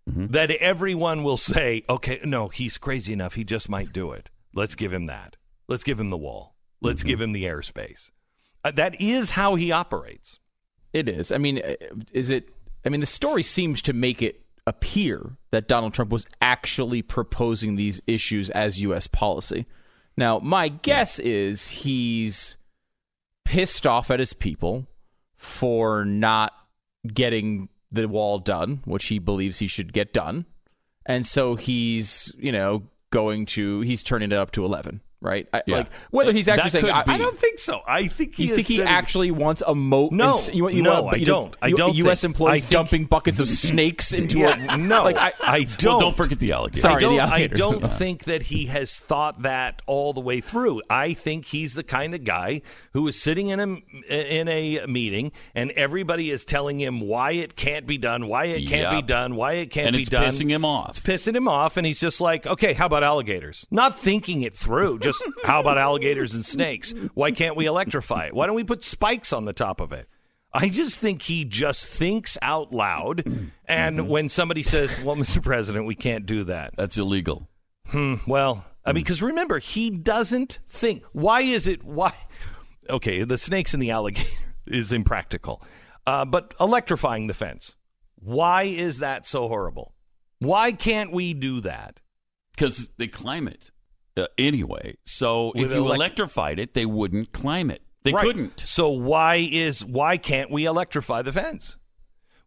Mm-hmm. 0.10 0.28
that 0.28 0.50
everyone 0.50 1.22
will 1.24 1.38
say, 1.38 1.84
"Okay, 1.88 2.20
no, 2.24 2.48
he's 2.48 2.80
crazy 2.80 3.14
enough. 3.14 3.36
He 3.36 3.44
just 3.44 3.70
might 3.70 3.94
do 3.94 4.12
it. 4.12 4.32
Let's 4.56 4.74
give 4.74 4.92
him 4.92 5.06
that. 5.06 5.36
Let's 5.68 5.84
give 5.84 6.00
him 6.00 6.10
the 6.10 6.18
wall. 6.18 6.56
Let's 6.82 7.02
Mm-hmm. 7.02 7.08
give 7.10 7.22
him 7.22 7.32
the 7.34 7.44
airspace." 7.44 8.10
Uh, 8.64 8.72
that 8.72 9.00
is 9.00 9.32
how 9.32 9.54
he 9.54 9.72
operates. 9.72 10.40
It 10.94 11.08
is. 11.08 11.32
I 11.32 11.38
mean, 11.38 11.60
uh, 11.64 11.76
is 12.12 12.32
it? 12.32 12.50
I 12.84 12.90
mean, 12.90 13.02
the 13.02 13.06
story 13.06 13.44
seems 13.44 13.84
to 13.84 13.94
make 13.94 14.24
it 14.24 14.42
appear 14.66 15.38
that 15.52 15.68
Donald 15.68 15.94
Trump 15.94 16.10
was 16.12 16.26
actually 16.42 17.04
proposing 17.04 17.76
these 17.76 18.02
issues 18.08 18.50
as 18.50 18.82
U.S. 18.82 19.06
policy. 19.06 19.68
Now, 20.20 20.40
my 20.40 20.68
guess 20.68 21.18
is 21.18 21.68
he's 21.68 22.58
pissed 23.46 23.88
off 23.88 24.12
at 24.12 24.20
his 24.20 24.34
people 24.34 24.86
for 25.38 26.04
not 26.04 26.52
getting 27.08 27.70
the 27.90 28.10
wall 28.10 28.38
done, 28.38 28.82
which 28.84 29.06
he 29.06 29.18
believes 29.18 29.60
he 29.60 29.68
should 29.68 29.94
get 29.94 30.12
done. 30.12 30.46
And 31.06 31.26
so 31.26 31.56
he's, 31.56 32.34
you 32.38 32.52
know, 32.52 32.84
going 33.12 33.46
to, 33.46 33.80
he's 33.80 34.04
turning 34.04 34.34
it 34.34 34.38
up 34.38 34.52
to 34.52 34.66
11, 34.66 35.00
right? 35.22 35.48
I, 35.54 35.62
Yeah. 35.66 35.78
Like, 35.78 35.88
whether 36.12 36.32
he's 36.34 36.48
actually 36.48 36.82
That 36.82 36.82
saying, 36.82 36.94
I. 37.08 37.14
I 37.16 37.18
don't 37.18 37.38
think 37.38 37.60
so. 37.60 37.82
I 37.88 38.08
think 38.08 38.36
he 38.36 38.46
you 38.48 38.56
think 38.56 38.68
he 38.68 38.76
setting- 38.78 38.90
actually 38.92 39.32
wants 39.32 39.62
a 39.66 39.76
moat? 39.76 40.12
No, 40.12 40.40
you, 40.54 40.70
you 40.70 40.82
no, 40.82 41.02
want, 41.04 41.16
I 41.16 41.20
you 41.20 41.26
don't. 41.26 41.58
I 41.62 41.72
don't 41.72 41.96
U.S. 41.96 42.24
employees 42.24 42.62
think- 42.62 42.72
dumping 42.72 43.06
buckets 43.06 43.40
of 43.40 43.48
snakes 43.50 44.14
into 44.14 44.40
Yeah, 44.40 44.74
a 44.76 44.78
no, 44.78 45.04
Like 45.04 45.18
I, 45.18 45.34
I 45.42 45.64
don't. 45.64 45.84
well, 45.94 46.00
don't 46.00 46.16
forget 46.18 46.40
the 46.40 46.52
alligator. 46.54 46.82
Sorry, 46.82 47.04
I 47.06 47.10
the 47.10 47.16
don't, 47.16 47.32
I 47.32 47.48
don't 47.82 47.92
think 47.92 48.24
that 48.26 48.44
he 48.44 48.68
has 48.68 49.00
thought 49.00 49.42
that 49.44 49.82
all 49.86 50.14
the 50.14 50.22
way 50.22 50.42
through. 50.42 50.82
I 50.90 51.14
think 51.14 51.46
he's 51.46 51.74
the 51.74 51.84
kind 51.84 52.14
of 52.16 52.24
guy 52.24 52.62
who 52.94 53.08
is 53.08 53.20
sitting 53.22 53.48
in 53.50 53.60
a 53.60 53.66
in 54.10 54.48
a 54.48 54.86
meeting 54.88 55.32
and 55.54 55.72
everybody 55.72 56.32
is 56.32 56.46
telling 56.46 56.80
him 56.80 57.02
why 57.02 57.32
it 57.32 57.56
can't 57.56 57.86
be 57.86 57.98
done, 57.98 58.28
why 58.28 58.46
it 58.46 58.68
can't 58.68 58.92
be 58.96 59.02
done, 59.02 59.36
why 59.36 59.54
it 59.54 59.68
can't 59.72 59.88
and 59.88 59.96
be 59.96 60.02
it's 60.02 60.10
done. 60.10 60.24
pissing 60.24 60.50
him 60.50 60.64
off. 60.66 60.90
It's 60.92 61.00
pissing 61.00 61.36
him 61.36 61.48
off, 61.48 61.78
and 61.78 61.86
he's 61.86 62.00
just 62.00 62.22
like, 62.22 62.46
okay, 62.48 62.74
how 62.74 62.86
about 62.86 63.04
alligators? 63.04 63.66
Not 63.72 64.00
thinking 64.00 64.42
it 64.44 64.56
through. 64.56 65.00
Just 65.10 65.24
how 65.44 65.60
about 65.60 65.78
alligators 65.78 66.36
and 66.36 66.46
snakes? 66.46 66.94
Why 67.14 67.32
can't 67.32 67.56
we 67.56 67.66
electrify 67.66 68.28
it? 68.28 68.34
Why 68.34 68.46
don't 68.46 68.56
we 68.56 68.64
put 68.64 68.84
spikes 68.84 69.34
on 69.34 69.46
the 69.46 69.54
top 69.54 69.82
of 69.82 69.92
it? 69.92 70.08
I 70.54 70.70
just 70.70 71.00
think 71.00 71.24
he 71.24 71.46
just 71.46 71.88
thinks 71.88 72.38
out 72.42 72.72
loud. 72.72 73.26
And 73.66 74.00
mm-hmm. 74.00 74.08
when 74.08 74.30
somebody 74.30 74.64
says, 74.64 75.02
well, 75.02 75.16
Mr. 75.18 75.42
President, 75.42 75.86
we 75.86 75.96
can't 75.96 76.26
do 76.26 76.44
that. 76.46 76.76
That's 76.76 76.98
illegal. 76.98 77.48
Hmm, 77.88 78.16
well, 78.28 78.66
I 78.86 78.94
mean, 78.94 79.02
mm. 79.02 79.06
because 79.06 79.22
remember, 79.22 79.60
he 79.60 79.90
doesn't 79.90 80.60
think. 80.68 81.04
Why 81.12 81.42
is 81.42 81.68
it? 81.68 81.84
Why? 81.84 82.14
Okay, 82.88 83.24
the 83.24 83.38
snakes 83.38 83.74
and 83.74 83.82
the 83.82 83.92
alligator 83.92 84.30
is 84.68 84.92
impractical, 84.92 85.64
uh, 86.06 86.26
but 86.26 86.54
electrifying 86.60 87.28
the 87.28 87.34
fence. 87.34 87.76
Why 88.16 88.64
is 88.64 89.00
that 89.00 89.26
so 89.26 89.48
horrible? 89.48 89.96
Why 90.40 90.72
can't 90.72 91.12
we 91.12 91.34
do 91.34 91.62
that? 91.62 92.00
because 92.60 92.90
they 92.98 93.08
climb 93.08 93.48
it 93.48 93.72
uh, 94.20 94.28
anyway. 94.38 94.98
So 95.06 95.52
With 95.56 95.66
if 95.66 95.72
you 95.72 95.86
elect- 95.86 95.96
electrified 95.98 96.60
it, 96.60 96.74
they 96.74 96.86
wouldn't 96.86 97.32
climb 97.32 97.72
it. 97.72 97.82
They 98.04 98.14
Right. 98.14 98.24
couldn't. 98.26 98.60
So 98.62 98.90
why 98.90 99.48
is 99.52 99.84
why 99.84 100.18
can't 100.18 100.50
we 100.52 100.66
electrify 100.66 101.22
the 101.22 101.32
fence? 101.34 101.78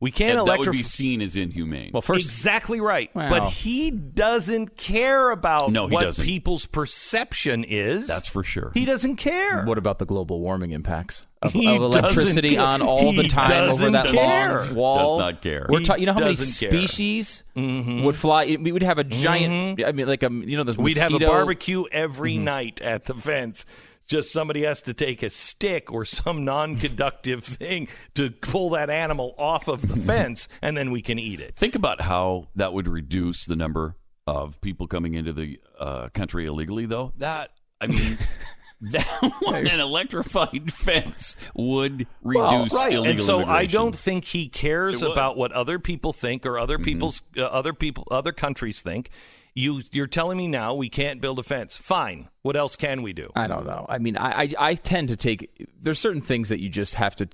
We 0.00 0.10
can't 0.10 0.30
And 0.30 0.38
that 0.48 0.58
would 0.58 0.66
electrify. 0.66 0.78
be 0.78 0.82
seen 0.82 1.22
as 1.22 1.36
inhumane. 1.36 1.90
well, 1.92 2.02
first, 2.02 2.26
exactly 2.26 2.80
right. 2.80 3.14
Wow. 3.14 3.30
But 3.30 3.50
he 3.50 3.90
doesn't 3.92 4.76
care 4.76 5.30
about 5.30 5.70
No, 5.70 5.86
he 5.86 5.94
what 5.94 6.02
doesn't. 6.04 6.24
people's 6.24 6.66
perception 6.66 7.62
is. 7.64 8.08
That's 8.08 8.28
for 8.28 8.42
sure. 8.42 8.72
he 8.74 8.84
doesn't 8.84 9.16
care. 9.16 9.64
what 9.64 9.78
about 9.78 9.98
the 10.00 10.04
global 10.06 10.40
warming 10.40 10.72
impacts 10.72 11.26
of, 11.42 11.54
of 11.56 11.82
electricity 11.82 12.50
care. 12.50 12.60
on 12.62 12.82
all 12.82 13.12
the 13.12 13.28
time 13.28 13.70
over 13.70 13.90
that 13.90 14.06
care. 14.06 14.64
long 14.66 14.74
wall? 14.74 15.18
Does 15.18 15.32
not 15.32 15.42
care. 15.42 15.66
We're 15.68 15.80
He 15.80 15.84
ta- 15.84 15.94
you 15.96 16.06
know 16.06 16.12
how 16.14 16.20
many 16.20 16.32
doesn't 16.36 16.60
care. 16.68 16.70
species 16.78 17.44
would 17.56 18.16
fly? 18.16 18.56
We 18.60 18.72
would 18.72 18.82
have 18.82 18.98
a 18.98 19.04
giant. 19.04 19.82
I 19.84 19.92
mean, 19.92 20.06
like 20.06 20.22
a 20.22 20.30
you 20.30 20.56
know, 20.56 20.64
those 20.64 20.78
We'd 20.78 20.96
have 20.98 21.12
a 21.14 21.18
barbecue 21.18 21.84
every 21.92 22.34
Mm-hmm. 22.34 22.44
night 22.44 22.80
at 22.80 23.04
the 23.06 23.14
fence. 23.14 23.64
Just 24.08 24.32
somebody 24.32 24.62
has 24.64 24.82
to 24.82 24.94
take 24.94 25.22
a 25.22 25.30
stick 25.30 25.92
or 25.92 26.04
some 26.04 26.44
non-conductive 26.44 27.44
thing 27.44 27.88
to 28.14 28.30
pull 28.30 28.70
that 28.70 28.90
animal 28.90 29.34
off 29.38 29.68
of 29.68 29.86
the 29.88 29.96
fence, 29.96 30.48
and 30.60 30.76
then 30.76 30.90
we 30.90 31.00
can 31.02 31.18
eat 31.20 31.40
it. 31.40 31.54
Think 31.54 31.74
about 31.76 32.00
how 32.02 32.48
that 32.56 32.72
would 32.72 32.88
reduce 32.88 33.46
the 33.46 33.54
number 33.56 33.96
of 34.26 34.60
people 34.60 34.86
coming 34.88 35.14
into 35.14 35.32
the 35.32 35.58
uh, 35.78 36.08
country 36.10 36.46
illegally, 36.46 36.84
though. 36.84 37.12
That, 37.18 37.50
I 37.80 37.86
mean, 37.86 38.18
that 38.82 39.32
one, 39.40 39.66
an 39.66 39.80
electrified 39.80 40.72
fence 40.74 41.36
would 41.54 42.06
reduce 42.22 42.72
illegal 42.72 43.04
and 43.04 43.20
so 43.20 43.44
I 43.44 43.66
don't 43.66 43.94
think 43.96 44.24
he 44.24 44.48
cares 44.48 45.02
about 45.02 45.36
what 45.36 45.52
other 45.52 45.78
people 45.78 46.12
think 46.12 46.44
or 46.44 46.58
other 46.58 46.78
people's 46.78 47.22
uh, 47.36 47.42
other 47.42 47.72
people 47.72 48.06
other 48.10 48.32
countries 48.32 48.82
think. 48.82 49.10
You 49.54 49.82
you're 49.92 50.06
telling 50.06 50.38
me 50.38 50.48
now 50.48 50.74
we 50.74 50.88
can't 50.88 51.20
build 51.20 51.38
a 51.38 51.42
fence. 51.42 51.76
Fine. 51.76 52.28
What 52.40 52.56
else 52.56 52.74
can 52.74 53.02
we 53.02 53.12
do? 53.12 53.30
I 53.36 53.46
don't 53.46 53.66
know. 53.66 53.84
I 53.88 53.98
mean, 53.98 54.16
I, 54.16 54.42
I 54.42 54.48
I 54.58 54.74
tend 54.74 55.10
to 55.10 55.16
take. 55.16 55.68
There's 55.80 55.98
certain 55.98 56.22
things 56.22 56.48
that 56.48 56.60
you 56.60 56.70
just 56.70 56.94
have 56.94 57.14
to. 57.16 57.28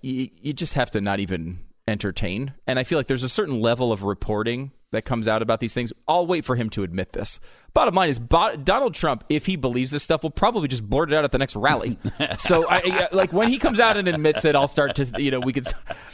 You, 0.00 0.30
you 0.40 0.52
just 0.52 0.74
have 0.74 0.90
to 0.92 1.00
not 1.00 1.18
even 1.18 1.58
entertain. 1.86 2.54
And 2.66 2.78
I 2.78 2.84
feel 2.84 2.98
like 2.98 3.08
there's 3.08 3.22
a 3.22 3.28
certain 3.28 3.60
level 3.60 3.92
of 3.92 4.02
reporting 4.02 4.72
that 4.94 5.04
comes 5.04 5.28
out 5.28 5.42
about 5.42 5.60
these 5.60 5.74
things. 5.74 5.92
I'll 6.08 6.26
wait 6.26 6.44
for 6.44 6.56
him 6.56 6.70
to 6.70 6.82
admit 6.82 7.12
this. 7.12 7.38
Bottom 7.74 7.94
line 7.94 8.08
is, 8.08 8.18
Bo- 8.18 8.56
Donald 8.56 8.94
Trump, 8.94 9.24
if 9.28 9.46
he 9.46 9.56
believes 9.56 9.90
this 9.90 10.02
stuff, 10.02 10.22
will 10.22 10.30
probably 10.30 10.68
just 10.68 10.88
blurt 10.88 11.12
it 11.12 11.16
out 11.16 11.24
at 11.24 11.32
the 11.32 11.38
next 11.38 11.56
rally. 11.56 11.98
so, 12.38 12.66
I, 12.68 12.76
I- 12.84 13.08
like 13.12 13.32
when 13.32 13.48
he 13.48 13.58
comes 13.58 13.80
out 13.80 13.96
and 13.96 14.06
admits 14.08 14.44
it, 14.44 14.54
I'll 14.56 14.68
start 14.68 14.94
to, 14.96 15.06
you 15.22 15.30
know, 15.30 15.40
we 15.40 15.52
could. 15.52 15.66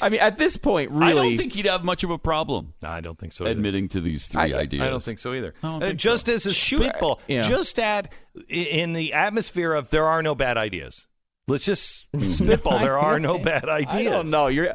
I 0.02 0.08
mean, 0.08 0.20
at 0.20 0.38
this 0.38 0.56
point, 0.56 0.90
really, 0.90 1.10
I 1.10 1.14
don't 1.14 1.36
think 1.36 1.52
he'd 1.52 1.66
have 1.66 1.84
much 1.84 2.02
of 2.02 2.10
a 2.10 2.18
problem 2.18 2.72
No, 2.82 2.88
I 2.88 3.00
don't 3.00 3.18
think 3.18 3.32
so. 3.32 3.44
Either. 3.44 3.52
admitting 3.52 3.88
to 3.90 4.00
these 4.00 4.26
three 4.26 4.54
I- 4.54 4.58
I 4.58 4.60
ideas. 4.62 4.82
I 4.82 4.88
don't 4.88 5.02
think 5.02 5.18
so 5.18 5.32
either. 5.34 5.54
I 5.62 5.66
Uh, 5.76 5.80
think 5.80 5.98
just 5.98 6.26
so. 6.26 6.32
as 6.32 6.46
a 6.46 6.52
Sure, 6.54 6.80
spitball, 6.80 7.20
yeah. 7.28 7.42
just 7.42 7.78
at 7.78 8.12
in 8.48 8.92
the 8.94 9.12
atmosphere 9.12 9.74
of 9.74 9.90
there 9.90 10.06
are 10.06 10.22
no 10.22 10.34
bad 10.34 10.56
ideas. 10.56 11.06
Let's 11.46 11.64
just 11.64 12.06
spitball. 12.30 12.78
There 12.78 12.98
are 12.98 13.18
no 13.20 13.36
bad 13.38 13.68
ideas. 13.68 13.94
I 13.94 14.04
don't 14.04 14.30
know. 14.30 14.46
You're. 14.46 14.74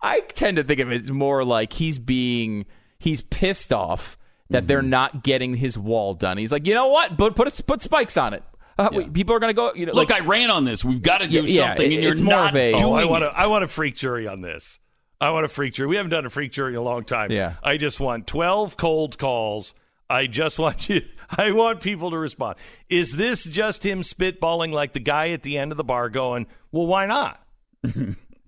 I 0.00 0.20
tend 0.20 0.56
to 0.56 0.64
think 0.64 0.80
of 0.80 0.90
it 0.92 1.02
as 1.02 1.10
more 1.10 1.44
like 1.44 1.72
he's 1.72 1.98
being 1.98 2.64
he's 3.02 3.20
pissed 3.20 3.72
off 3.72 4.16
that 4.50 4.58
Mm-hmm. 4.60 4.66
they're 4.66 4.82
not 4.82 5.22
getting 5.24 5.54
his 5.54 5.78
wall 5.78 6.12
done. 6.14 6.36
He's 6.38 6.52
like, 6.52 6.66
you 6.66 6.74
know 6.74 6.88
what? 6.88 7.16
But 7.16 7.34
put 7.36 7.58
a, 7.58 7.62
put 7.62 7.80
spikes 7.82 8.16
on 8.16 8.34
it. 8.34 8.42
Uh, 8.78 8.88
wait, 8.92 9.12
people 9.12 9.34
are 9.34 9.38
going 9.38 9.50
to 9.50 9.54
go. 9.54 9.72
You 9.74 9.86
know, 9.86 9.92
Look, 9.92 10.10
like, 10.10 10.22
I 10.22 10.24
ran 10.24 10.50
on 10.50 10.64
this. 10.64 10.84
We've 10.84 11.00
got 11.02 11.18
to 11.22 11.28
do 11.28 11.42
Yeah, 11.42 11.60
yeah, 11.62 11.68
something, 11.68 11.92
and 11.92 12.04
it's 12.04 12.20
you're 12.20 12.24
more 12.26 12.34
not 12.36 12.50
of 12.50 12.56
a- 12.56 12.74
Oh, 12.82 12.92
I 12.94 13.04
want 13.04 13.22
to. 13.24 13.28
I 13.34 13.46
want 13.46 13.64
a 13.64 13.68
freak 13.68 13.96
jury 13.96 14.26
on 14.26 14.40
this. 14.42 14.78
I 15.20 15.30
want 15.30 15.44
a 15.44 15.48
freak 15.48 15.74
jury. 15.74 15.86
We 15.88 15.96
haven't 15.96 16.10
done 16.10 16.26
a 16.26 16.30
freak 16.30 16.52
jury 16.52 16.72
in 16.72 16.78
a 16.78 16.82
long 16.82 17.04
time. 17.04 17.30
Yeah. 17.30 17.54
I 17.62 17.76
just 17.76 18.00
want 18.00 18.26
twelve 18.26 18.76
cold 18.76 19.18
calls. 19.18 19.72
I 20.10 20.26
just 20.26 20.58
want 20.58 20.88
you. 20.90 21.02
I 21.30 21.52
want 21.52 21.80
people 21.80 22.10
to 22.10 22.18
respond. 22.18 22.56
Is 22.90 23.16
this 23.16 23.44
just 23.44 23.86
him 23.86 24.00
spitballing 24.02 24.72
like 24.72 24.92
the 24.94 25.00
guy 25.00 25.30
at 25.30 25.42
the 25.42 25.56
end 25.58 25.70
of 25.70 25.76
the 25.78 25.84
bar, 25.84 26.08
going, 26.10 26.46
"Well, 26.72 26.86
why 26.86 27.06
not?" 27.06 27.40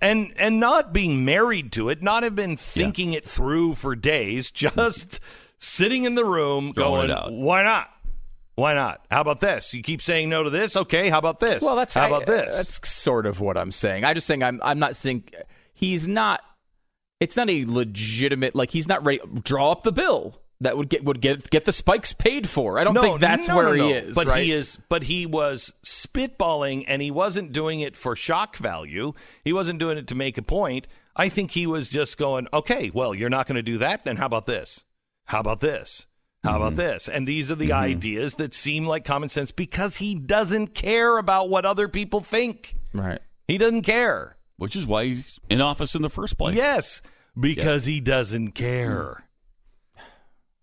and 0.01 0.33
and 0.37 0.61
not 0.61 0.93
being 0.93 1.25
married 1.25 1.73
to 1.73 1.89
it, 1.89 2.03
not 2.03 2.23
have 2.23 2.35
been 2.35 2.57
thinking 2.57 3.13
it 3.13 3.25
through 3.25 3.75
for 3.75 3.95
days, 3.97 4.51
just 4.53 5.21
sitting 5.59 6.05
in 6.05 6.15
the 6.15 6.25
room, 6.25 6.73
Throwing 6.73 7.09
going, 7.09 7.41
"Why 7.43 7.63
not?" 7.63 7.91
Why 8.57 8.73
not? 8.73 9.05
How 9.11 9.21
about 9.21 9.41
this? 9.41 9.75
You 9.75 9.83
keep 9.83 10.01
saying 10.01 10.29
no 10.29 10.45
to 10.45 10.51
this. 10.51 10.77
Okay, 10.77 11.09
how 11.09 11.19
about 11.19 11.41
this? 11.41 11.61
well, 11.61 11.75
that's 11.75 11.93
how 11.95 12.05
I- 12.05 12.07
about 12.07 12.23
uh, 12.23 12.27
this? 12.27 12.57
That's 12.57 12.89
sort 12.89 13.27
of 13.27 13.41
what 13.41 13.57
I'm 13.57 13.73
saying. 13.73 14.05
I 14.05 14.15
just 14.15 14.27
saying 14.27 14.43
I'm. 14.45 14.61
I'm 14.63 14.79
not 14.79 14.95
saying 14.97 15.25
he's 15.73 16.07
not. 16.07 16.41
It's 17.21 17.37
not 17.37 17.49
a 17.51 17.65
legitimate 17.65 18.55
like 18.55 18.71
he's 18.71 18.87
not 18.87 19.05
ready. 19.05 19.21
Draw 19.43 19.73
up 19.73 19.83
the 19.83 19.93
bill 19.93 20.41
that 20.61 20.77
would 20.77 20.88
get 20.88 21.05
would 21.05 21.21
get 21.21 21.51
get 21.51 21.64
the 21.64 21.73
spikes 21.73 22.12
paid 22.12 22.49
for. 22.49 22.79
I 22.79 22.85
don't 22.85 22.95
think 22.95 23.21
that's 23.21 23.49
no, 23.49 23.57
where 23.57 23.77
no, 23.77 23.87
he 23.88 23.93
is. 23.93 24.14
But 24.14 24.27
right? 24.27 24.43
he 24.45 24.53
is. 24.53 24.79
But 24.88 25.05
he 25.05 25.27
was 25.27 25.73
spitballing, 25.85 26.85
and 26.88 27.03
he 27.03 27.11
wasn't 27.11 27.53
doing 27.53 27.81
it 27.81 27.97
for 27.97 28.14
shock 28.17 28.57
value. 28.57 29.12
He 29.45 29.53
wasn't 29.53 29.79
doing 29.79 29.99
it 29.99 30.07
to 30.09 30.14
make 30.14 30.38
a 30.38 30.43
point. 30.43 30.87
I 31.17 31.29
think 31.29 31.53
he 31.53 31.67
was 31.67 31.88
just 31.88 32.19
going, 32.19 32.49
okay, 32.53 32.90
well, 32.93 33.14
you're 33.14 33.31
not 33.31 33.47
going 33.47 33.57
to 33.57 33.62
do 33.62 33.79
that. 33.79 34.05
Then 34.05 34.17
how 34.17 34.27
about 34.27 34.47
this? 34.47 34.85
How 35.27 35.40
about 35.40 35.61
this? 35.61 36.07
How 36.43 36.51
Mm-hmm. 36.55 36.62
about 36.62 36.77
this? 36.77 37.09
And 37.09 37.27
these 37.27 37.51
are 37.51 37.55
the 37.57 37.73
ideas 37.73 38.35
that 38.35 38.53
seem 38.53 38.85
like 38.87 39.05
common 39.05 39.29
sense 39.31 39.51
because 39.51 39.97
he 39.97 40.14
doesn't 40.14 40.75
care 40.75 41.17
about 41.19 41.49
what 41.49 41.64
other 41.64 41.88
people 41.88 42.21
think. 42.21 42.75
right. 42.93 43.21
He 43.49 43.59
doesn't 43.59 43.83
care. 43.83 44.37
Which 44.57 44.75
is 44.77 44.87
why 44.87 45.05
he's 45.07 45.38
in 45.51 45.61
office 45.61 45.95
in 45.95 46.03
the 46.03 46.11
first 46.11 46.37
place. 46.38 46.55
Yes, 46.57 47.01
because 47.38 47.85
he 47.87 48.01
doesn't 48.01 48.53
care. 48.53 49.24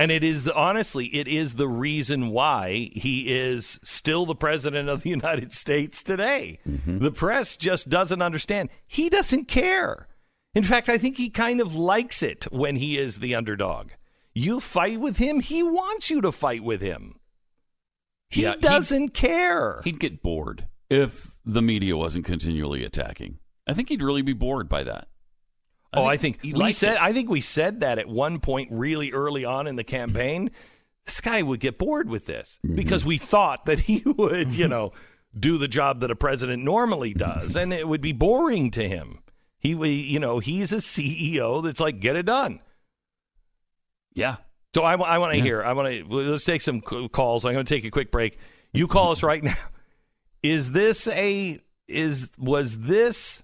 And 0.01 0.11
it 0.11 0.23
is 0.23 0.45
the, 0.45 0.55
honestly, 0.55 1.05
it 1.07 1.27
is 1.27 1.55
the 1.55 1.67
reason 1.67 2.29
why 2.29 2.89
he 2.93 3.31
is 3.33 3.79
still 3.83 4.25
the 4.25 4.35
president 4.35 4.89
of 4.89 5.03
the 5.03 5.09
United 5.21 5.53
States 5.53 6.01
today. 6.03 6.59
Mm-hmm. 6.67 6.99
The 6.99 7.11
press 7.11 7.55
just 7.57 7.89
doesn't 7.89 8.21
understand. 8.21 8.69
He 8.87 9.09
doesn't 9.09 9.45
care. 9.45 10.07
In 10.55 10.63
fact, 10.63 10.89
I 10.89 10.97
think 10.97 11.17
he 11.17 11.29
kind 11.29 11.61
of 11.61 11.75
likes 11.75 12.23
it 12.23 12.45
when 12.51 12.75
he 12.77 12.97
is 12.97 13.19
the 13.19 13.35
underdog. 13.35 13.91
You 14.33 14.59
fight 14.59 14.99
with 14.99 15.17
him, 15.17 15.39
he 15.39 15.61
wants 15.61 16.09
you 16.09 16.19
to 16.21 16.31
fight 16.31 16.63
with 16.63 16.81
him. 16.81 17.19
He 18.29 18.43
Yeah, 18.43 18.55
he- 18.55 18.61
doesn't 18.61 19.09
care. 19.09 19.81
He'd 19.83 19.99
get 19.99 20.23
bored 20.23 20.67
if 20.89 21.37
the 21.45 21.61
media 21.61 21.95
wasn't 21.95 22.25
continually 22.25 22.83
attacking. 22.83 23.37
I 23.67 23.73
think 23.73 23.89
he'd 23.89 24.01
really 24.01 24.21
be 24.23 24.33
bored 24.33 24.67
by 24.67 24.83
that. 24.83 25.07
Oh, 25.93 26.05
I 26.05 26.17
think 26.17 26.39
we 26.43 26.71
said. 26.71 26.95
it. 26.95 27.01
I 27.01 27.13
think 27.13 27.29
we 27.29 27.41
said 27.41 27.81
that 27.81 27.99
at 27.99 28.07
one 28.07 28.39
point, 28.39 28.69
really 28.71 29.11
early 29.11 29.45
on 29.45 29.67
in 29.67 29.75
the 29.75 29.83
campaign. 29.83 30.51
This 31.05 31.19
guy 31.21 31.41
would 31.41 31.59
get 31.59 31.77
bored 31.79 32.09
with 32.09 32.25
this 32.27 32.59
Mm-hmm. 32.65 32.75
because 32.75 33.03
we 33.05 33.17
thought 33.17 33.65
that 33.65 33.79
he 33.89 34.03
would, 34.05 34.51
you 34.53 34.67
know, 34.67 34.93
do 35.37 35.57
the 35.57 35.67
job 35.67 36.01
that 36.01 36.11
a 36.11 36.15
president 36.15 36.63
normally 36.63 37.13
does, 37.13 37.55
and 37.55 37.73
it 37.73 37.87
would 37.87 38.01
be 38.01 38.11
boring 38.13 38.69
to 38.71 38.87
him. 38.87 39.19
He, 39.57 39.73
would- 39.75 39.89
you 39.89 40.19
know, 40.19 40.39
he's 40.39 40.71
a 40.71 40.77
CEO 40.77 41.63
that's 41.63 41.79
like, 41.79 41.99
get 41.99 42.15
it 42.15 42.25
done. 42.25 42.59
Yeah. 44.13 44.37
So 44.73 44.83
I, 44.83 44.95
want 44.95 45.33
to 45.35 45.41
hear. 45.41 45.63
I 45.63 45.73
want 45.73 45.91
to 45.93 46.05
let's 46.07 46.45
take 46.45 46.61
some 46.61 46.81
calls. 46.81 47.43
I'm 47.45 47.53
going 47.53 47.65
to 47.65 47.75
take 47.75 47.83
a 47.85 47.91
quick 47.91 48.11
break. 48.11 48.37
You 48.71 48.87
call 48.87 49.11
us 49.11 49.21
right 49.23 49.43
now. 49.43 49.55
Is 50.43 50.71
this 50.71 51.07
a 51.09 51.59
is 51.87 52.29
was 52.37 52.77
this 52.79 53.43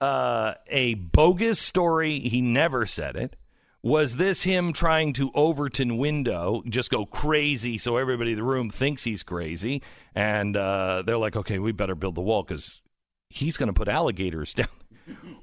uh, 0.00 0.54
a 0.68 0.94
bogus 0.94 1.58
story? 1.58 2.20
He 2.20 2.40
never 2.40 2.86
said 2.86 3.16
it. 3.16 3.36
Was 3.82 4.16
this 4.16 4.42
him 4.42 4.72
trying 4.72 5.12
to 5.14 5.30
Overton 5.34 5.98
window 5.98 6.62
just 6.68 6.90
go 6.90 7.06
crazy 7.06 7.78
so 7.78 7.96
everybody 7.96 8.32
in 8.32 8.36
the 8.36 8.42
room 8.42 8.70
thinks 8.70 9.04
he's 9.04 9.22
crazy 9.22 9.82
and 10.14 10.56
uh, 10.56 11.02
they're 11.06 11.16
like, 11.16 11.36
okay, 11.36 11.60
we 11.60 11.70
better 11.70 11.94
build 11.94 12.16
the 12.16 12.20
wall 12.20 12.42
because 12.42 12.82
he's 13.30 13.56
going 13.56 13.68
to 13.68 13.72
put 13.72 13.88
alligators 13.88 14.52
down. 14.54 14.66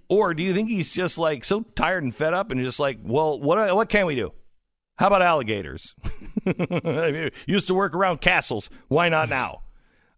Or 0.10 0.34
do 0.34 0.44
you 0.44 0.54
think 0.54 0.70
he's 0.70 0.91
just 0.91 1.18
like 1.18 1.44
so 1.46 1.62
tired 1.62 2.04
and 2.04 2.13
fed 2.13 2.34
up 2.34 2.52
and 2.52 2.62
just 2.62 2.80
like, 2.80 3.00
well, 3.02 3.39
what 3.39 3.74
what 3.76 3.89
can 3.89 4.06
we 4.06 4.15
do? 4.15 4.32
How 4.98 5.08
about 5.08 5.22
alligators? 5.22 5.96
Used 7.48 7.68
to 7.68 7.74
work 7.74 7.94
around 7.94 8.22
castles. 8.22 8.70
Why 8.88 9.10
not 9.10 9.30
now? 9.30 9.62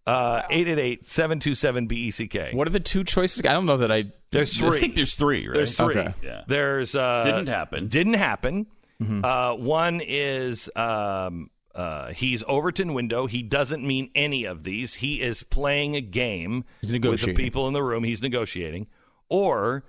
Uh, 0.08 0.44
888-727-BECK. 0.50 2.56
What 2.56 2.68
are 2.68 2.72
the 2.72 2.80
two 2.80 3.04
choices? 3.04 3.46
I 3.46 3.54
don't 3.54 3.66
know 3.66 3.78
that 3.78 3.92
I. 3.92 4.06
There's 4.32 4.58
three. 4.58 4.70
I 4.70 4.80
think 4.80 4.96
there's 4.96 5.16
three, 5.16 5.48
right? 5.48 5.56
There's 5.56 5.76
three. 5.76 5.98
Okay. 5.98 6.14
Yeah. 6.24 6.42
There's 6.48 6.96
uh, 6.96 7.24
Didn't 7.26 7.48
happen. 7.48 7.88
Didn't 7.88 8.14
happen. 8.14 8.68
Uh, 9.00 9.54
one 9.54 10.02
is 10.04 10.72
um, 10.76 11.52
uh, 11.76 12.12
he's 12.14 12.44
Overton 12.48 12.96
window. 12.96 13.28
He 13.28 13.44
doesn't 13.44 13.86
mean 13.86 14.10
any 14.16 14.46
of 14.46 14.64
these. 14.64 14.96
He 14.96 15.22
is 15.22 15.44
playing 15.44 15.96
a 15.96 16.02
game 16.02 16.66
He's 16.82 16.92
with 16.92 17.22
the 17.22 17.34
people 17.34 17.68
in 17.68 17.74
the 17.74 17.84
room. 17.84 18.04
He's 18.04 18.24
negotiating. 18.24 18.88
Or 19.30 19.84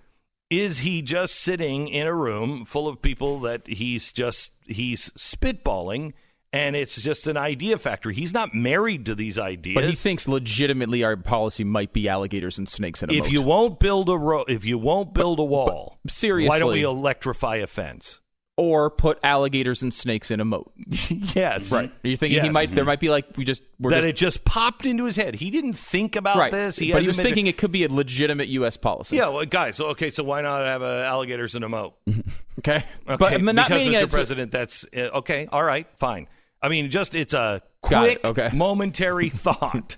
is 0.50 0.81
he 0.81 1.00
just 1.00 1.37
sitting 1.37 1.88
in 1.88 2.07
a 2.07 2.14
room 2.14 2.64
full 2.64 2.88
of 2.88 3.00
people 3.00 3.40
that 3.40 3.66
he's 3.66 4.12
just 4.12 4.54
he's 4.66 5.11
spitballing? 5.11 6.12
And 6.52 6.74
it's 6.74 7.00
just 7.00 7.26
an 7.26 7.37
idea 7.37 7.76
factory. 7.76 8.14
He's 8.14 8.32
not 8.32 8.54
married 8.54 9.04
to 9.06 9.14
these 9.14 9.38
ideas. 9.38 9.74
But 9.74 9.84
he 9.84 9.94
thinks 9.94 10.26
legitimately 10.26 11.04
our 11.04 11.16
policy 11.16 11.62
might 11.62 11.92
be 11.92 12.08
alligators 12.08 12.58
and 12.58 12.68
snakes 12.68 13.02
in 13.02 13.11
a 13.11 13.12
if 13.12 13.24
moat. 13.24 13.30
you 13.30 13.42
won't 13.42 13.78
build 13.78 14.08
a 14.08 14.16
ro- 14.16 14.44
if 14.48 14.64
you 14.64 14.78
won't 14.78 15.12
build 15.12 15.40
a 15.40 15.44
wall, 15.44 15.98
seriously- 16.08 16.48
why 16.48 16.58
don't 16.58 16.72
we 16.72 16.82
electrify 16.82 17.56
a 17.56 17.66
fence? 17.66 18.20
or 18.58 18.90
put 18.90 19.20
alligators 19.22 19.82
and 19.82 19.94
snakes 19.94 20.32
in 20.32 20.40
a 20.40 20.44
moat. 20.44 20.72
yes, 21.37 21.70
right. 21.70 21.92
Are 22.04 22.08
you 22.08 22.16
thinking 22.16 22.42
he 22.42 22.50
might? 22.50 22.68
There 22.68 22.84
might 22.84 22.98
be 22.98 23.08
like 23.08 23.37
we 23.37 23.44
just 23.44 23.62
we're 23.78 23.90
that 23.90 23.98
just, 23.98 24.08
it 24.08 24.16
just 24.16 24.44
popped 24.44 24.84
into 24.84 25.04
his 25.04 25.14
head. 25.14 25.37
He 25.37 25.50
didn't 25.50 25.74
think 25.74 26.16
about 26.16 26.37
right. 26.37 26.50
this. 26.50 26.76
He 26.76 26.92
but 26.92 27.02
he 27.02 27.08
was 27.08 27.18
thinking 27.18 27.46
it 27.46 27.56
could 27.56 27.70
be 27.70 27.84
a 27.84 27.88
legitimate 27.88 28.48
U.S. 28.48 28.76
policy. 28.76 29.16
Yeah, 29.16 29.28
well, 29.28 29.46
guys. 29.46 29.78
Okay, 29.78 30.11
so 30.11 30.24
why 30.24 30.42
not 30.42 30.66
have 30.66 30.82
uh, 30.82 31.04
alligators 31.06 31.54
in 31.54 31.62
a 31.62 31.68
moat? 31.68 31.94
Okay. 32.58 32.84
Okay, 33.08 33.37
but 33.37 33.54
not 33.54 33.68
because 33.68 33.84
Mr. 33.84 34.11
President, 34.11 34.50
that's 34.50 34.84
uh, 34.94 35.18
okay. 35.18 35.46
All 35.52 35.62
right, 35.62 35.87
fine. 35.96 36.26
I 36.62 36.68
mean, 36.68 36.90
just 36.90 37.14
it's 37.14 37.34
a 37.34 37.62
quick, 37.82 38.18
it, 38.22 38.26
okay. 38.26 38.50
momentary 38.54 39.28
thought. 39.28 39.96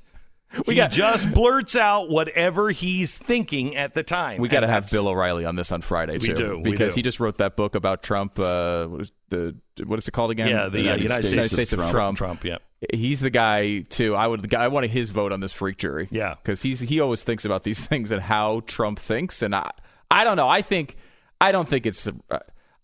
We 0.66 0.74
he 0.74 0.80
got- 0.80 0.90
just 0.90 1.32
blurts 1.32 1.76
out 1.76 2.10
whatever 2.10 2.70
he's 2.70 3.16
thinking 3.16 3.76
at 3.76 3.94
the 3.94 4.02
time. 4.02 4.40
We 4.40 4.48
got 4.48 4.60
to 4.60 4.66
have 4.66 4.90
Bill 4.90 5.06
O'Reilly 5.06 5.44
on 5.44 5.54
this 5.54 5.70
on 5.70 5.80
Friday 5.80 6.14
We 6.14 6.18
too, 6.28 6.34
do, 6.34 6.60
because 6.62 6.94
do. 6.94 6.98
he 6.98 7.02
just 7.02 7.20
wrote 7.20 7.38
that 7.38 7.54
book 7.56 7.76
about 7.76 8.02
Trump. 8.02 8.36
Uh, 8.38 8.86
what 8.86 9.00
is 9.02 9.12
the 9.28 9.56
what 9.86 9.98
is 10.00 10.08
it 10.08 10.10
called 10.10 10.32
again? 10.32 10.48
Yeah, 10.48 10.68
the, 10.68 10.90
uh, 10.90 10.96
United, 10.96 11.24
States, 11.26 11.52
States 11.52 11.72
of 11.72 11.88
Trump. 11.88 12.18
Trump. 12.18 12.42
Yeah. 12.44 12.58
He's 12.92 13.20
the 13.20 13.30
guy 13.30 13.80
too. 13.88 14.16
I 14.16 14.26
would. 14.26 14.52
I 14.52 14.66
wanted 14.68 14.90
his 14.90 15.10
vote 15.10 15.32
on 15.32 15.38
this 15.38 15.52
freak 15.52 15.76
jury. 15.78 16.08
Yeah. 16.10 16.34
because 16.42 16.62
he's 16.62 16.80
he 16.80 16.98
always 16.98 17.22
thinks 17.22 17.44
about 17.44 17.62
these 17.62 17.78
things 17.86 18.10
and 18.10 18.20
how 18.20 18.60
Trump 18.66 18.98
thinks, 18.98 19.42
and 19.42 19.54
I 19.54 19.70
I 20.10 20.24
don't 20.24 20.36
know. 20.36 20.48
I 20.48 20.62
think 20.62 20.96
I 21.40 21.52
don't 21.52 21.68
think 21.68 21.86
it's. 21.86 22.08
Uh, 22.08 22.38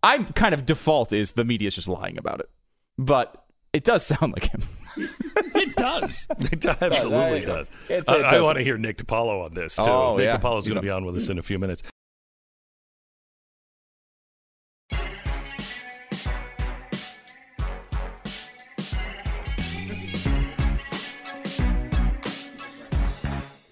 I'm 0.04 0.26
kind 0.26 0.54
of 0.54 0.66
default 0.66 1.12
is 1.12 1.32
the 1.32 1.44
media's 1.44 1.74
just 1.74 1.88
lying 1.88 2.16
about 2.16 2.38
it, 2.38 2.48
but 2.96 3.42
it 3.76 3.84
does 3.84 4.06
sound 4.06 4.32
like 4.32 4.50
him. 4.50 4.62
It 5.54 5.76
does. 5.76 6.26
It 6.52 6.64
absolutely 6.64 7.40
Yeah, 7.40 7.44
does. 7.46 7.70
it- 7.90 7.94
it 8.04 8.08
I, 8.08 8.36
I 8.36 8.40
want 8.40 8.56
to 8.58 8.64
hear 8.64 8.78
Nick 8.78 8.96
DiPaolo 8.98 9.44
on 9.44 9.52
this 9.54 9.76
too. 9.76 9.82
Oh, 9.82 10.16
Nick 10.16 10.26
yeah. 10.26 10.36
DiPaolo's 10.38 10.66
going 10.66 10.76
to 10.76 10.82
be 10.82 10.90
on 10.90 11.04
with 11.04 11.16
us 11.16 11.28
in 11.28 11.38
a 11.38 11.42
few 11.42 11.58
minutes. 11.58 11.82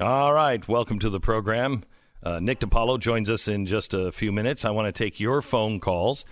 All 0.00 0.34
right, 0.34 0.66
welcome 0.68 0.98
to 0.98 1.08
the 1.08 1.20
program. 1.20 1.84
Uh, 2.22 2.40
Nick 2.40 2.60
DiPaolo 2.60 2.98
joins 2.98 3.30
us 3.30 3.48
in 3.48 3.64
just 3.64 3.94
a 3.94 4.10
few 4.12 4.32
minutes. 4.32 4.64
I 4.64 4.70
want 4.70 4.92
to 4.94 5.04
take 5.04 5.20
your 5.20 5.40
phone 5.40 5.80
calls. 5.80 6.24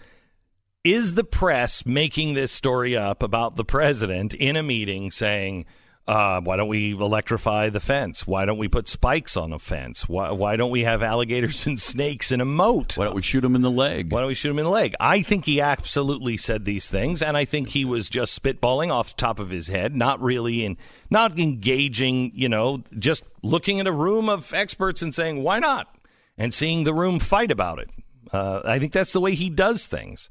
Is 0.84 1.14
the 1.14 1.24
press 1.24 1.86
making 1.86 2.34
this 2.34 2.50
story 2.50 2.96
up 2.96 3.22
about 3.22 3.56
the 3.56 3.64
president 3.64 4.34
in 4.34 4.56
a 4.56 4.62
meeting 4.62 5.10
saying, 5.10 5.64
uh, 6.08 6.40
why 6.40 6.56
don't 6.56 6.68
we 6.68 6.90
electrify 6.90 7.68
the 7.68 7.78
fence? 7.78 8.26
Why 8.26 8.44
don't 8.44 8.58
we 8.58 8.66
put 8.66 8.88
spikes 8.88 9.36
on 9.36 9.52
a 9.52 9.60
fence? 9.60 10.08
Why, 10.08 10.32
why 10.32 10.56
don't 10.56 10.72
we 10.72 10.82
have 10.82 11.00
alligators 11.00 11.64
and 11.66 11.80
snakes 11.80 12.32
in 12.32 12.40
a 12.40 12.44
moat? 12.44 12.96
Why 12.96 13.04
don't 13.04 13.14
we 13.14 13.22
shoot 13.22 13.44
him 13.44 13.54
in 13.54 13.62
the 13.62 13.70
leg? 13.70 14.10
Why 14.10 14.20
don't 14.20 14.28
we 14.28 14.34
shoot 14.34 14.50
him 14.50 14.58
in 14.58 14.64
the 14.64 14.70
leg? 14.70 14.96
I 14.98 15.22
think 15.22 15.44
he 15.44 15.60
absolutely 15.60 16.36
said 16.36 16.64
these 16.64 16.88
things, 16.88 17.22
and 17.22 17.36
I 17.36 17.44
think 17.44 17.68
he 17.68 17.84
was 17.84 18.10
just 18.10 18.40
spitballing 18.40 18.90
off 18.90 19.10
the 19.10 19.20
top 19.20 19.38
of 19.38 19.50
his 19.50 19.68
head, 19.68 19.94
not 19.94 20.20
really 20.20 20.64
in, 20.64 20.76
not 21.08 21.38
engaging, 21.38 22.32
you 22.34 22.48
know, 22.48 22.82
just 22.98 23.24
looking 23.42 23.78
at 23.78 23.86
a 23.86 23.92
room 23.92 24.28
of 24.28 24.52
experts 24.52 25.02
and 25.02 25.14
saying, 25.14 25.44
why 25.44 25.60
not? 25.60 25.94
And 26.36 26.52
seeing 26.52 26.82
the 26.82 26.94
room 26.94 27.20
fight 27.20 27.52
about 27.52 27.78
it. 27.78 27.90
Uh, 28.32 28.62
I 28.64 28.80
think 28.80 28.92
that's 28.92 29.12
the 29.12 29.20
way 29.20 29.36
he 29.36 29.50
does 29.50 29.86
things. 29.86 30.30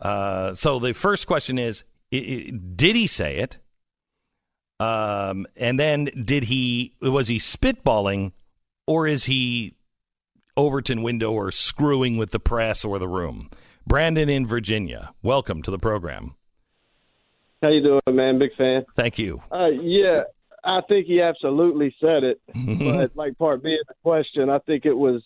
Uh, 0.00 0.54
so 0.54 0.78
the 0.78 0.94
first 0.94 1.26
question 1.26 1.58
is, 1.58 1.84
i 2.12 2.16
i 2.16 2.52
did 2.76 2.96
he 2.96 3.06
say 3.06 3.38
it? 3.38 3.58
Um, 4.80 5.46
and 5.56 5.78
then 5.78 6.04
did 6.24 6.44
he 6.44 6.94
was 7.02 7.28
he 7.28 7.38
spitballing 7.38 8.32
or 8.86 9.06
is 9.06 9.24
he 9.24 9.74
Overton 10.56 11.02
window 11.02 11.32
or 11.32 11.50
screwing 11.50 12.16
with 12.16 12.30
the 12.30 12.40
press 12.40 12.84
or 12.84 12.98
the 12.98 13.08
room? 13.08 13.50
Brandon 13.86 14.28
in 14.28 14.46
Virginia, 14.46 15.14
welcome 15.22 15.62
to 15.62 15.70
the 15.70 15.78
program. 15.78 16.34
How 17.62 17.70
you 17.70 17.82
doing, 17.82 18.16
man? 18.16 18.38
Big 18.38 18.54
fan. 18.56 18.84
Thank 18.94 19.18
you. 19.18 19.42
Uh, 19.50 19.68
yeah, 19.68 20.22
I 20.62 20.80
think 20.88 21.06
he 21.06 21.20
absolutely 21.20 21.94
said 22.00 22.22
it. 22.22 22.40
but 22.54 23.16
like 23.16 23.36
part 23.38 23.62
B 23.62 23.76
of 23.80 23.86
the 23.88 23.94
question, 24.02 24.48
I 24.48 24.58
think 24.60 24.86
it 24.86 24.96
was 24.96 25.22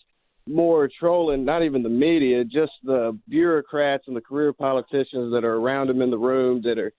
more 0.47 0.89
trolling, 0.99 1.45
not 1.45 1.63
even 1.63 1.83
the 1.83 1.89
media, 1.89 2.43
just 2.43 2.73
the 2.83 3.17
bureaucrats 3.29 4.05
and 4.07 4.15
the 4.15 4.21
career 4.21 4.53
politicians 4.53 5.31
that 5.33 5.43
are 5.43 5.55
around 5.55 5.89
him 5.89 6.01
in 6.01 6.11
the 6.11 6.17
room 6.17 6.61
that 6.63 6.77
are 6.77 6.93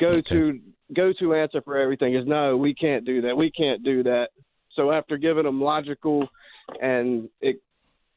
go 0.00 0.20
to 0.20 0.60
go 0.94 1.12
to 1.18 1.34
answer 1.34 1.60
for 1.62 1.78
everything 1.78 2.14
is 2.14 2.26
no, 2.26 2.56
we 2.56 2.74
can't 2.74 3.04
do 3.04 3.22
that. 3.22 3.36
We 3.36 3.50
can't 3.50 3.82
do 3.84 4.02
that. 4.04 4.28
So 4.76 4.90
after 4.90 5.16
giving 5.16 5.44
them 5.44 5.60
logical 5.60 6.26
and 6.80 7.28
it, 7.40 7.60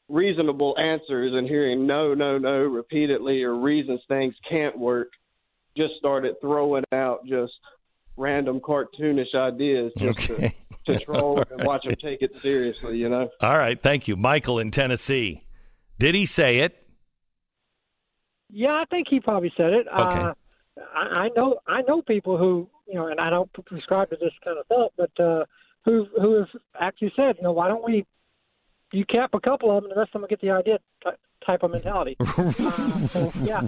reasonable 0.10 0.75
answers 0.77 1.33
and 1.36 1.47
hearing 1.47 1.86
no, 1.86 2.13
no, 2.13 2.38
no 2.38 2.60
repeatedly 2.62 3.43
or 3.43 3.55
reasons 3.55 3.99
things 4.07 4.33
can't 4.49 4.77
work, 4.77 5.10
just 5.75 5.93
started 5.99 6.36
throwing 6.41 6.83
out 6.93 7.25
just 7.25 7.53
random 8.15 8.60
cartoonish 8.60 9.36
ideas 9.36 9.91
just 9.97 10.17
Okay. 10.19 10.49
to, 10.49 10.51
to 10.88 11.00
troll 11.00 11.43
and 11.52 11.63
watch 11.63 11.84
them 11.84 11.95
take 11.95 12.21
it 12.21 12.39
seriously, 12.41 12.97
you 12.97 13.10
know? 13.10 13.30
All 13.41 13.58
right, 13.58 13.82
thank 13.82 14.08
you. 14.08 14.15
Michael 14.15 14.60
in 14.60 14.71
Tennessee. 14.71 15.45
Did 16.00 16.15
he 16.15 16.26
say 16.26 16.60
it? 16.60 16.88
Yeah, 18.50 18.73
I 18.73 18.86
think 18.89 19.08
he 19.10 19.19
probably 19.19 19.54
said 19.56 19.73
it. 19.73 19.88
Okay. 19.88 20.19
Uh, 20.19 20.34
I, 20.95 21.00
I 21.00 21.30
know 21.36 21.60
I 21.67 21.82
know 21.82 22.02
people 22.02 22.38
who 22.38 22.69
you 22.88 22.95
know, 22.95 23.08
and 23.08 23.19
I 23.19 23.30
don't 23.30 23.52
prescribe 23.65 24.10
to 24.12 24.15
this 24.15 24.32
kind 24.43 24.58
of 24.58 24.65
thought, 24.67 24.93
but 24.95 25.19
uh, 25.19 25.45
who 25.86 26.08
who 26.19 26.36
have 26.36 26.47
actually 26.80 27.12
said, 27.15 27.36
you 27.38 27.43
know, 27.43 27.52
why 27.52 27.67
don't 27.67 27.84
we 27.84 28.06
you 28.93 29.06
cap 29.06 29.32
a 29.34 29.39
couple 29.39 29.69
of 29.69 29.84
them, 29.84 29.91
and 29.91 29.95
the 29.95 30.00
rest 30.00 30.10
of 30.10 30.13
them 30.13 30.21
will 30.21 30.30
get 30.30 30.41
the 30.41 30.52
idea 30.52 30.80
type 31.45 31.63
of 31.63 31.71
mentality. 31.71 32.15
uh, 32.21 32.52
so, 32.52 33.32
yeah, 33.41 33.62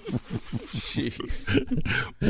Jeez. 0.73 1.47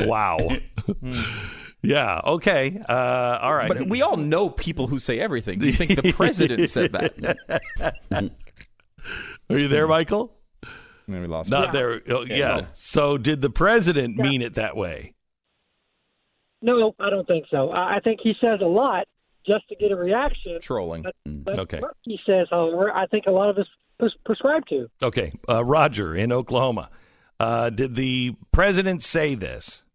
Wow. 0.08 0.38
yeah, 1.82 2.20
okay. 2.26 2.82
Uh, 2.88 3.40
all 3.42 3.56
right. 3.56 3.68
But 3.68 3.88
we 3.90 4.02
all 4.02 4.18
know 4.18 4.50
people 4.50 4.88
who 4.88 5.00
say 5.00 5.20
everything. 5.20 5.60
Do 5.60 5.66
you 5.66 5.74
think 5.74 6.02
the 6.02 6.12
president 6.14 6.70
said 6.70 6.92
that? 6.92 7.38
Are 9.50 9.58
you 9.58 9.68
there, 9.68 9.88
Michael? 9.88 10.34
No, 11.08 11.20
we 11.22 11.28
lost. 11.28 11.50
Not 11.50 11.72
there. 11.72 12.02
Oh, 12.10 12.24
yeah. 12.26 12.36
Yeah. 12.36 12.66
So 12.74 13.18
did 13.18 13.42
the 13.42 13.50
president 13.50 14.18
mean 14.18 14.42
it 14.42 14.56
that 14.56 14.76
way? 14.76 15.14
no, 16.62 16.94
I 17.00 17.10
don't 17.10 17.26
think 17.26 17.46
so. 17.50 17.70
I, 17.70 17.96
I 17.96 18.00
think 18.02 18.20
he 18.22 18.34
says 18.42 18.60
a 18.62 18.66
lot 18.68 19.08
just 19.48 19.68
to 19.70 19.76
get 19.78 19.92
a 19.92 19.96
reaction. 19.96 20.60
Trolling. 20.62 21.04
But, 21.04 21.16
but 21.26 21.60
Okay. 21.60 21.80
he 22.02 22.20
says, 22.26 22.48
however, 22.52 22.92
I 22.94 23.08
think 23.08 23.26
a 23.28 23.32
lot 23.32 23.50
of 23.50 23.58
us 23.58 23.66
pres- 23.98 24.14
prescribe 24.26 24.66
to. 24.68 24.90
Okay. 25.02 25.32
Uh, 25.48 25.64
Roger 25.64 26.14
in 26.16 26.32
Oklahoma. 26.34 26.90
Uh, 27.40 27.70
did 27.70 27.96
the 27.96 28.36
president 28.52 29.02
say 29.02 29.34
this? 29.36 29.86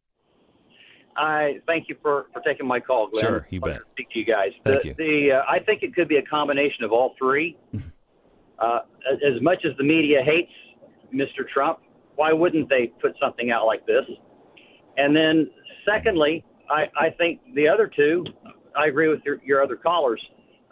I 1.17 1.61
thank 1.67 1.89
you 1.89 1.97
for, 2.03 2.27
for 2.33 2.41
taking 2.41 2.67
my 2.67 2.81
call, 2.81 3.09
Glenn. 3.09 3.25
Sure, 3.25 3.47
you 3.51 3.61
bet. 3.61 3.77
to 3.77 3.83
Speak 3.93 4.11
to 4.11 4.19
you 4.19 4.25
guys. 4.25 4.51
Thank 4.65 4.83
the, 4.83 4.89
you. 4.89 4.95
The 4.95 5.33
uh, 5.37 5.43
I 5.51 5.61
think 5.61 5.83
it 5.83 5.95
could 5.95 6.09
be 6.09 6.17
a 6.17 6.23
combination 6.23 6.85
of 6.85 6.93
all 6.93 7.15
three. 7.19 7.57
uh, 8.59 8.81
as, 9.11 9.19
as 9.37 9.43
much 9.43 9.65
as 9.65 9.77
the 9.79 9.85
media 9.85 10.21
hates 10.25 10.51
Mr. 11.15 11.49
Trump, 11.53 11.79
why 12.17 12.33
wouldn't 12.33 12.69
they 12.69 12.93
put 13.01 13.13
something 13.21 13.51
out 13.51 13.67
like 13.67 13.87
this? 13.87 14.05
And 14.97 15.15
then, 15.15 15.51
secondly, 15.85 16.45
I, 16.71 16.85
I 16.99 17.11
think 17.11 17.41
the 17.55 17.69
other 17.69 17.91
two, 17.95 18.25
I 18.77 18.87
agree 18.87 19.09
with 19.09 19.21
your, 19.25 19.39
your 19.45 19.63
other 19.63 19.77
callers. 19.77 20.21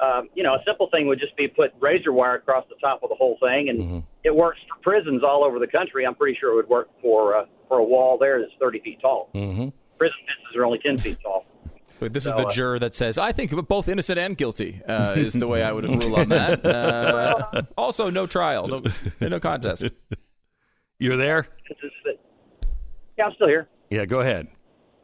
Um, 0.01 0.29
you 0.35 0.43
know, 0.43 0.55
a 0.55 0.59
simple 0.67 0.89
thing 0.91 1.07
would 1.07 1.21
just 1.21 1.37
be 1.37 1.47
put 1.47 1.71
razor 1.81 2.13
wire 2.13 2.37
across 2.37 2.65
the 2.69 2.75
top 2.81 3.03
of 3.05 3.09
the 3.09 3.15
whole 3.15 3.37
thing, 3.41 3.69
and 3.69 3.79
Mm-hmm. 3.81 3.99
it 4.25 4.35
works 4.35 4.59
for 4.69 4.81
prisons 4.83 5.23
all 5.23 5.45
over 5.45 5.59
the 5.61 5.67
country. 5.67 6.05
I'm 6.07 6.15
pretty 6.15 6.37
sure 6.41 6.53
it 6.53 6.57
would 6.57 6.69
work 6.69 6.89
for 7.01 7.37
uh, 7.37 7.45
for 7.69 7.79
a 7.79 7.85
wall 7.85 8.19
there 8.19 8.41
that's 8.41 8.53
30 8.61 8.81
feet 8.81 9.01
tall. 9.01 9.31
Mm-hmm. 9.35 9.69
Prison 10.03 10.19
fences 10.27 10.57
are 10.57 10.65
only 10.65 10.79
10 10.79 10.99
feet 10.99 11.19
tall. 11.23 11.47
Wait, 12.01 12.13
this 12.13 12.27
is 12.27 12.33
the 12.33 12.47
uh, 12.47 12.51
juror 12.51 12.79
that 12.81 12.97
says, 12.97 13.17
I 13.17 13.31
think 13.31 13.53
both 13.69 13.89
innocent 13.89 14.19
and 14.19 14.37
guilty, 14.37 14.81
uh, 14.89 15.15
is 15.17 15.35
the 15.35 15.47
way 15.47 15.63
I 15.63 15.71
would 15.71 15.85
rule 15.89 16.17
on 16.17 16.29
that. 16.31 16.65
Uh, 17.53 17.63
also, 17.77 18.11
no 18.11 18.27
trial, 18.27 18.67
no, 18.67 18.83
no 19.21 19.39
contest. 19.39 19.85
You're 20.99 21.17
there? 21.17 21.47
It's 21.71 21.81
just 21.81 21.95
that- 22.05 22.19
Yeah, 23.19 23.27
I'm 23.27 23.33
still 23.35 23.47
here. 23.49 23.69
Yeah, 23.91 24.05
go 24.07 24.21
ahead. 24.21 24.49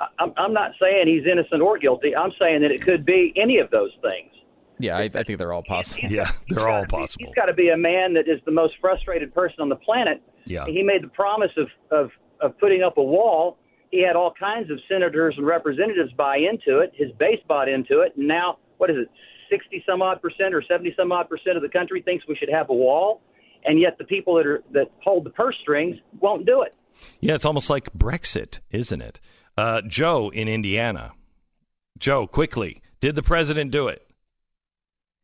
I- 0.00 0.06
I'm, 0.18 0.32
I'm 0.36 0.52
not 0.52 0.72
saying 0.80 1.06
he's 1.06 1.24
innocent 1.30 1.62
or 1.62 1.78
guilty. 1.78 2.16
I'm 2.16 2.32
saying 2.40 2.62
that 2.62 2.70
it 2.72 2.82
could 2.82 3.04
be 3.06 3.32
any 3.36 3.58
of 3.58 3.70
those 3.70 3.90
things. 4.02 4.32
Yeah, 4.80 4.96
I, 4.96 5.02
I 5.14 5.22
think 5.24 5.38
they're 5.38 5.52
all 5.52 5.62
possible. 5.64 6.08
Yeah, 6.10 6.30
He's 6.46 6.56
they're 6.56 6.68
all 6.68 6.82
gotta 6.82 6.86
be- 6.86 6.96
possible. 7.02 7.26
He's 7.26 7.34
got 7.34 7.46
to 7.46 7.52
be 7.54 7.68
a 7.70 7.76
man 7.76 8.14
that 8.14 8.28
is 8.28 8.40
the 8.44 8.52
most 8.52 8.74
frustrated 8.80 9.32
person 9.34 9.60
on 9.60 9.68
the 9.68 9.76
planet. 9.76 10.20
Yeah. 10.44 10.66
He 10.66 10.82
made 10.82 11.02
the 11.04 11.08
promise 11.08 11.50
of, 11.56 11.68
of, 11.90 12.10
of 12.40 12.58
putting 12.58 12.82
up 12.82 12.96
a 12.98 13.02
wall. 13.02 13.58
He 13.90 14.02
had 14.02 14.16
all 14.16 14.32
kinds 14.38 14.70
of 14.70 14.78
senators 14.88 15.34
and 15.36 15.46
representatives 15.46 16.12
buy 16.12 16.36
into 16.36 16.80
it. 16.80 16.92
His 16.94 17.10
base 17.12 17.40
bought 17.46 17.68
into 17.68 18.00
it. 18.00 18.14
And 18.16 18.28
now, 18.28 18.58
what 18.76 18.90
is 18.90 18.96
it, 18.96 19.08
60 19.50 19.82
some 19.86 20.02
odd 20.02 20.20
percent 20.20 20.54
or 20.54 20.62
70 20.62 20.94
some 20.96 21.10
odd 21.10 21.28
percent 21.28 21.56
of 21.56 21.62
the 21.62 21.68
country 21.68 22.02
thinks 22.02 22.26
we 22.28 22.36
should 22.36 22.50
have 22.50 22.68
a 22.68 22.74
wall. 22.74 23.22
And 23.64 23.80
yet 23.80 23.98
the 23.98 24.04
people 24.04 24.34
that 24.36 24.46
are 24.46 24.62
that 24.72 24.90
hold 25.02 25.24
the 25.24 25.30
purse 25.30 25.56
strings 25.62 25.96
won't 26.20 26.46
do 26.46 26.62
it. 26.62 26.74
Yeah, 27.20 27.34
it's 27.34 27.44
almost 27.44 27.70
like 27.70 27.92
Brexit, 27.92 28.60
isn't 28.70 29.00
it? 29.00 29.20
Uh, 29.56 29.82
Joe 29.82 30.30
in 30.30 30.48
Indiana. 30.48 31.12
Joe, 31.98 32.26
quickly, 32.26 32.82
did 33.00 33.14
the 33.14 33.22
president 33.22 33.70
do 33.70 33.88
it? 33.88 34.08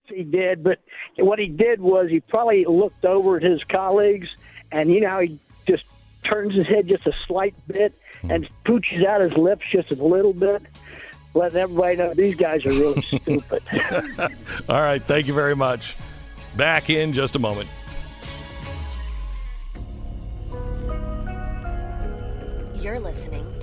he 0.09 0.22
did, 0.22 0.62
but 0.62 0.81
what 1.18 1.38
he 1.38 1.46
did 1.46 1.81
was 1.81 2.09
he 2.11 2.20
probably 2.20 2.64
looked 2.64 3.05
over 3.05 3.37
at 3.37 3.42
his 3.42 3.62
colleagues, 3.64 4.29
and 4.70 4.92
you 4.92 5.00
know 5.00 5.20
he 5.20 5.38
just 5.66 5.85
turns 6.25 6.55
his 6.55 6.67
head 6.67 6.89
just 6.89 7.07
a 7.07 7.13
slight 7.27 7.55
bit 7.69 7.99
and 8.23 8.49
pooches 8.65 9.05
out 9.07 9.21
his 9.21 9.33
lips 9.35 9.65
just 9.71 9.91
a 9.91 9.95
little 9.95 10.33
bit, 10.33 10.63
letting 11.35 11.59
everybody 11.59 11.97
know 11.97 12.15
these 12.15 12.35
guys 12.35 12.65
are 12.67 12.71
really 12.71 13.03
stupid. 13.03 13.63
All 14.69 14.81
right, 14.81 15.03
thank 15.03 15.27
you 15.27 15.35
very 15.35 15.55
much. 15.55 15.97
Back 16.57 16.91
in 16.91 17.13
just 17.13 17.37
a 17.37 17.39
moment. 17.39 17.69
You're 22.75 23.01
listening 23.01 23.54